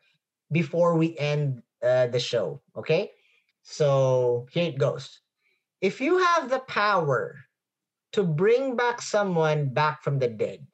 before 0.50 0.96
we 0.96 1.16
end 1.18 1.62
uh, 1.82 2.06
the 2.08 2.20
show. 2.20 2.60
Okay, 2.76 3.10
so 3.62 4.46
here 4.52 4.68
it 4.68 4.78
goes. 4.78 5.20
If 5.80 6.00
you 6.00 6.18
have 6.18 6.48
the 6.48 6.60
power 6.60 7.36
to 8.12 8.22
bring 8.22 8.76
back 8.76 9.02
someone 9.02 9.72
back 9.72 10.02
from 10.02 10.18
the 10.18 10.28
dead, 10.28 10.66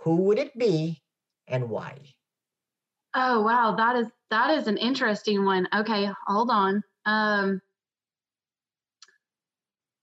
who 0.00 0.16
would 0.16 0.38
it 0.38 0.56
be 0.58 1.02
and 1.46 1.68
why? 1.68 1.98
Oh 3.14 3.42
wow, 3.42 3.74
that 3.76 3.96
is 3.96 4.06
that 4.30 4.50
is 4.58 4.66
an 4.66 4.76
interesting 4.76 5.44
one. 5.44 5.68
Okay, 5.74 6.08
hold 6.26 6.50
on. 6.50 6.82
Um 7.04 7.60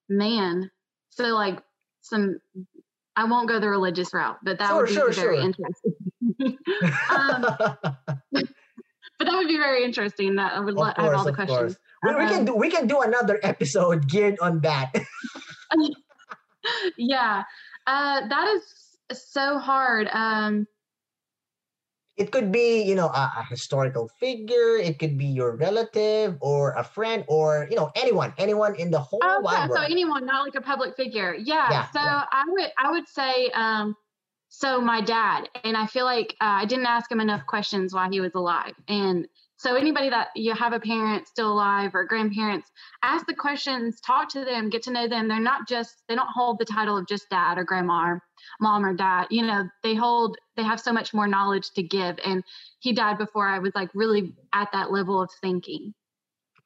man. 0.10 0.69
So 1.10 1.23
like 1.34 1.62
some 2.02 2.39
I 3.15 3.23
won't 3.23 3.50
go 3.50 3.60
the 3.60 3.69
religious 3.69 4.13
route, 4.13 4.38
but 4.43 4.60
that 4.60 4.69
sure, 4.69 4.78
would 4.78 4.88
be 4.88 4.93
sure, 4.93 5.12
very 5.12 5.38
sure. 5.38 5.45
interesting. 5.45 6.58
um, 7.10 7.58
but 9.18 9.26
that 9.26 9.36
would 9.36 9.48
be 9.48 9.58
very 9.58 9.84
interesting. 9.84 10.36
That 10.36 10.54
I 10.54 10.60
would 10.60 10.76
course, 10.76 10.94
have 10.98 11.14
all 11.14 11.24
the 11.24 11.34
questions. 11.34 11.78
We, 12.04 12.14
we, 12.14 12.28
can 12.28 12.46
do 12.46 12.56
we 12.56 12.70
can 12.70 12.88
do 12.88 13.02
another 13.02 13.40
episode 13.44 14.08
geared 14.08 14.38
on 14.42 14.62
that. 14.62 14.94
yeah, 16.98 17.44
uh, 17.88 18.28
that 18.28 18.48
is 18.50 19.20
so 19.20 19.58
hard. 19.58 20.08
Um, 20.14 20.68
it 22.18 22.32
could 22.32 22.52
be 22.52 22.82
you 22.82 22.96
know 22.96 23.08
a, 23.08 23.32
a, 23.40 23.46
historical 23.50 24.10
figure 24.20 24.78
it 24.78 25.00
could 25.00 25.18
be 25.18 25.26
your 25.26 25.56
relative 25.56 26.36
or 26.42 26.74
a 26.74 26.84
friend 26.84 27.24
or 27.28 27.68
you 27.70 27.76
know 27.76 27.92
anyone 27.96 28.34
anyone 28.38 28.76
in 28.76 28.90
the 28.90 29.00
whole 29.00 29.20
oh, 29.22 29.40
wide 29.42 29.54
yeah, 29.54 29.68
world. 29.68 29.78
so 29.78 29.86
anyone 29.86 30.26
not 30.26 30.44
like 30.44 30.56
a 30.56 30.62
public 30.62 30.96
figure 30.96 31.36
yeah, 31.36 31.68
yeah 31.70 31.86
so 31.92 32.02
yeah. 32.02 32.24
i 32.32 32.44
would 32.48 32.72
i 32.80 32.92
would 32.92 33.08
say 33.08 33.50
um 33.54 33.96
so 34.58 34.82
my 34.82 35.02
dad 35.02 35.48
and 35.63 35.78
i 35.78 35.86
feel 35.86 36.06
like 36.06 36.36
uh, 36.41 36.58
i 36.62 36.65
didn't 36.65 36.88
ask 36.88 37.12
him 37.12 37.20
enough 37.20 37.46
questions 37.46 37.93
while 37.93 38.10
he 38.10 38.20
was 38.20 38.34
alive. 38.34 38.74
And 38.88 39.28
so 39.58 39.76
anybody 39.76 40.10
that 40.10 40.30
you 40.36 40.54
have 40.54 40.74
a 40.74 40.80
parent 40.80 41.28
still 41.28 41.52
alive 41.54 41.93
or 41.93 42.06
grandparents 42.06 42.72
ask 43.04 43.28
the 43.28 43.36
questions 43.36 44.02
talk 44.02 44.30
to 44.30 44.43
them 44.43 44.72
get 44.72 44.82
to 44.84 44.91
know 44.91 45.08
them. 45.08 45.28
They're 45.28 45.39
not 45.39 45.67
just 45.67 46.02
they 46.08 46.15
don't 46.15 46.30
hold 46.34 46.58
the 46.58 46.65
title 46.65 46.98
of 46.98 47.08
just 47.08 47.30
dad 47.30 47.60
or 47.60 47.63
grandma 47.63 48.08
or 48.08 48.24
mom 48.60 48.84
or 48.84 48.96
dad. 48.96 49.28
You 49.30 49.46
know 49.46 49.63
they 49.84 49.93
hold 49.93 50.38
they 50.56 50.63
have 50.63 50.80
so 50.80 50.91
much 50.91 51.13
more 51.13 51.28
knowledge 51.28 51.70
to 51.76 51.84
give. 51.84 52.17
And 52.26 52.43
he 52.80 52.93
died 52.93 53.20
before 53.20 53.48
i 53.48 53.60
was 53.60 53.74
like 53.76 53.89
really 53.93 54.34
at 54.54 54.72
that 54.74 54.91
level 54.91 55.22
of 55.22 55.30
thinking. 55.39 55.93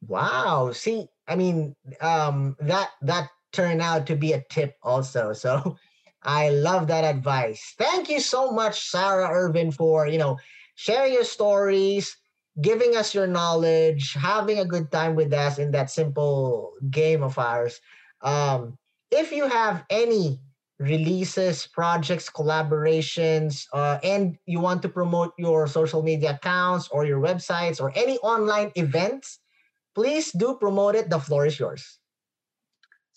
Wow. 0.08 0.71
See 0.71 1.08
i 1.27 1.36
mean 1.36 1.75
um 1.99 2.56
that 2.60 2.91
that 3.01 3.30
turned 3.51 3.82
out 3.82 4.08
to 4.08 4.15
be 4.15 4.32
a 4.32 4.43
tip 4.49 4.75
also. 4.82 5.34
So 5.41 5.77
i 6.23 6.49
love 6.49 6.88
that 6.88 7.03
advice 7.03 7.73
thank 7.77 8.10
you 8.10 8.19
so 8.19 8.51
much 8.51 8.89
sarah 8.89 9.29
irvin 9.31 9.71
for 9.71 10.07
you 10.07 10.17
know 10.17 10.38
sharing 10.75 11.13
your 11.13 11.23
stories 11.23 12.17
giving 12.62 12.95
us 12.95 13.13
your 13.15 13.27
knowledge 13.27 14.13
having 14.13 14.60
a 14.60 14.65
good 14.65 14.91
time 14.91 15.15
with 15.15 15.34
us 15.34 15.57
in 15.57 15.71
that 15.71 15.89
simple 15.89 16.73
game 16.89 17.23
of 17.23 17.38
ours 17.38 17.79
um 18.21 18.77
if 19.11 19.32
you 19.32 19.47
have 19.47 19.84
any 19.89 20.39
releases, 20.82 21.67
projects, 21.67 22.30
collaborations, 22.30 23.67
uh, 23.74 23.99
and 24.03 24.38
you 24.47 24.59
want 24.59 24.82
to 24.82 24.89
promote 24.89 25.32
your 25.38 25.67
social 25.67 26.01
media 26.01 26.32
accounts 26.32 26.89
or 26.89 27.05
your 27.05 27.22
websites 27.22 27.80
or 27.80 27.93
any 27.95 28.17
online 28.19 28.72
events, 28.76 29.39
please 29.93 30.32
do 30.32 30.57
promote 30.59 30.95
it. 30.95 31.09
The 31.09 31.19
floor 31.19 31.45
is 31.45 31.59
yours. 31.59 32.01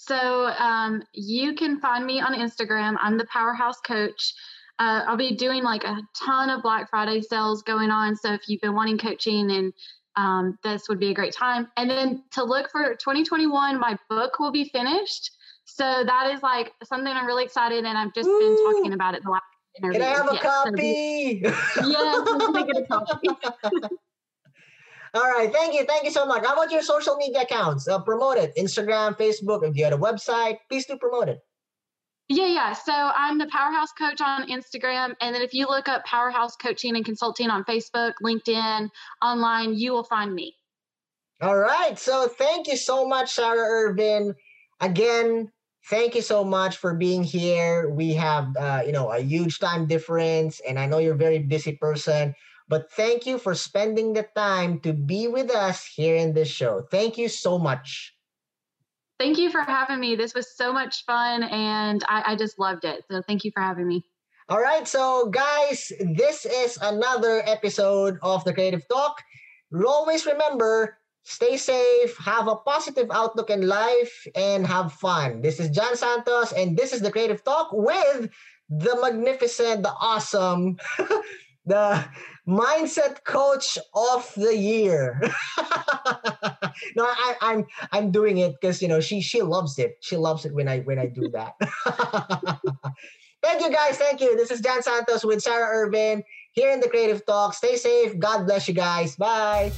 So 0.06 0.48
um, 0.58 1.02
you 1.14 1.54
can 1.54 1.80
find 1.80 2.04
me 2.04 2.20
on 2.20 2.34
Instagram. 2.34 2.96
I'm 3.00 3.16
the 3.16 3.24
Powerhouse 3.26 3.80
Coach. 3.80 4.34
Uh, 4.78 5.02
I'll 5.06 5.16
be 5.16 5.34
doing 5.34 5.62
like 5.62 5.84
a 5.84 5.96
ton 6.14 6.50
of 6.50 6.62
Black 6.62 6.90
Friday 6.90 7.22
sales 7.22 7.62
going 7.62 7.90
on. 7.90 8.14
So 8.14 8.32
if 8.34 8.42
you've 8.48 8.60
been 8.60 8.74
wanting 8.74 8.98
coaching 8.98 9.50
and 9.52 9.72
um, 10.16 10.58
this 10.62 10.88
would 10.88 11.00
be 11.00 11.10
a 11.10 11.14
great 11.14 11.32
time. 11.32 11.68
And 11.76 11.88
then 11.88 12.22
to 12.32 12.44
look 12.44 12.70
for 12.70 12.94
2021, 12.96 13.78
my 13.78 13.96
book 14.10 14.38
will 14.38 14.52
be 14.52 14.64
finished. 14.64 15.30
So 15.64 16.04
that 16.04 16.30
is 16.34 16.42
like 16.42 16.72
something 16.84 17.10
I'm 17.10 17.26
really 17.26 17.44
excited, 17.44 17.84
and 17.84 17.96
I've 17.96 18.12
just 18.12 18.28
Ooh. 18.28 18.38
been 18.38 18.56
talking 18.74 18.92
about 18.92 19.14
it 19.14 19.24
the 19.24 19.30
last 19.30 19.44
interview. 19.78 20.00
Can 20.00 20.08
I 20.08 20.16
have 20.16 20.30
a 20.30 20.34
yes, 20.34 20.42
copy? 20.42 21.42
So 21.74 21.88
get 22.64 22.76
a 22.76 22.86
copy. 22.86 23.28
All 25.14 25.30
right. 25.30 25.52
Thank 25.52 25.74
you. 25.74 25.84
Thank 25.84 26.04
you 26.04 26.10
so 26.10 26.26
much. 26.26 26.44
How 26.44 26.54
about 26.54 26.72
your 26.72 26.82
social 26.82 27.16
media 27.16 27.42
accounts? 27.42 27.86
Uh, 27.86 28.00
promote 28.00 28.36
it. 28.36 28.52
Instagram, 28.56 29.16
Facebook. 29.16 29.66
If 29.66 29.76
you 29.76 29.84
have 29.84 29.92
a 29.92 29.98
website, 29.98 30.58
please 30.68 30.86
do 30.86 30.98
promote 30.98 31.28
it. 31.28 31.38
Yeah, 32.28 32.46
yeah. 32.46 32.72
So 32.72 32.92
I'm 32.92 33.38
the 33.38 33.46
Powerhouse 33.46 33.92
Coach 33.92 34.20
on 34.20 34.48
Instagram. 34.48 35.14
And 35.20 35.34
then 35.34 35.42
if 35.42 35.54
you 35.54 35.66
look 35.66 35.88
up 35.88 36.04
Powerhouse 36.04 36.56
Coaching 36.56 36.96
and 36.96 37.04
Consulting 37.04 37.48
on 37.48 37.64
Facebook, 37.64 38.14
LinkedIn, 38.24 38.88
online, 39.22 39.74
you 39.74 39.92
will 39.92 40.04
find 40.04 40.34
me. 40.34 40.56
All 41.42 41.58
right. 41.58 41.98
So 41.98 42.26
thank 42.26 42.66
you 42.66 42.76
so 42.76 43.06
much, 43.06 43.34
Sarah 43.34 43.58
Irvin. 43.58 44.34
Again, 44.80 45.52
thank 45.90 46.14
you 46.14 46.22
so 46.22 46.42
much 46.42 46.78
for 46.78 46.94
being 46.94 47.22
here. 47.22 47.90
We 47.90 48.14
have, 48.14 48.56
uh, 48.56 48.82
you 48.84 48.92
know, 48.92 49.12
a 49.12 49.20
huge 49.20 49.58
time 49.58 49.86
difference, 49.86 50.60
and 50.66 50.78
I 50.78 50.86
know 50.86 50.98
you're 50.98 51.14
a 51.14 51.18
very 51.18 51.38
busy 51.40 51.76
person. 51.76 52.34
But 52.68 52.90
thank 52.92 53.26
you 53.26 53.38
for 53.38 53.54
spending 53.54 54.12
the 54.12 54.26
time 54.34 54.80
to 54.80 54.92
be 54.92 55.28
with 55.28 55.50
us 55.50 55.84
here 55.84 56.16
in 56.16 56.32
this 56.32 56.48
show. 56.48 56.86
Thank 56.90 57.18
you 57.18 57.28
so 57.28 57.58
much. 57.58 58.14
Thank 59.18 59.38
you 59.38 59.50
for 59.50 59.60
having 59.60 60.00
me. 60.00 60.16
This 60.16 60.34
was 60.34 60.56
so 60.56 60.72
much 60.72 61.04
fun 61.04 61.44
and 61.44 62.02
I, 62.08 62.32
I 62.32 62.36
just 62.36 62.58
loved 62.58 62.84
it. 62.84 63.04
So 63.10 63.22
thank 63.22 63.44
you 63.44 63.52
for 63.52 63.62
having 63.62 63.86
me. 63.86 64.04
All 64.48 64.60
right. 64.60 64.86
So, 64.86 65.30
guys, 65.30 65.92
this 66.00 66.44
is 66.44 66.78
another 66.82 67.42
episode 67.46 68.18
of 68.22 68.44
the 68.44 68.52
Creative 68.52 68.86
Talk. 68.88 69.22
Always 69.72 70.26
remember 70.26 70.98
stay 71.24 71.56
safe, 71.56 72.16
have 72.18 72.48
a 72.48 72.56
positive 72.56 73.08
outlook 73.10 73.48
in 73.48 73.66
life, 73.66 74.26
and 74.36 74.66
have 74.66 74.92
fun. 74.92 75.40
This 75.40 75.58
is 75.58 75.70
John 75.70 75.96
Santos, 75.96 76.52
and 76.52 76.76
this 76.76 76.92
is 76.92 77.00
the 77.00 77.10
Creative 77.10 77.42
Talk 77.42 77.70
with 77.72 78.30
the 78.68 78.98
magnificent, 79.00 79.82
the 79.82 79.92
awesome, 79.98 80.76
the 81.66 82.04
mindset 82.46 83.24
coach 83.24 83.78
of 83.94 84.32
the 84.36 84.56
year. 84.56 85.20
no, 86.96 87.04
I, 87.04 87.34
I'm 87.40 87.64
I'm 87.92 88.10
doing 88.10 88.38
it 88.38 88.54
because 88.60 88.82
you 88.82 88.88
know 88.88 89.00
she 89.00 89.20
she 89.20 89.42
loves 89.42 89.78
it. 89.78 89.96
She 90.00 90.16
loves 90.16 90.44
it 90.44 90.54
when 90.54 90.68
I 90.68 90.80
when 90.80 90.98
I 90.98 91.06
do 91.06 91.28
that. 91.30 91.54
Thank 93.42 93.60
you 93.60 93.70
guys. 93.70 93.98
Thank 93.98 94.20
you. 94.20 94.36
This 94.36 94.50
is 94.50 94.60
Dan 94.60 94.82
Santos 94.82 95.24
with 95.24 95.42
Sarah 95.42 95.68
Irvin 95.84 96.24
here 96.52 96.70
in 96.72 96.80
the 96.80 96.88
Creative 96.88 97.24
Talk. 97.26 97.52
Stay 97.52 97.76
safe. 97.76 98.18
God 98.18 98.46
bless 98.46 98.68
you 98.68 98.74
guys. 98.74 99.16
Bye. 99.16 99.70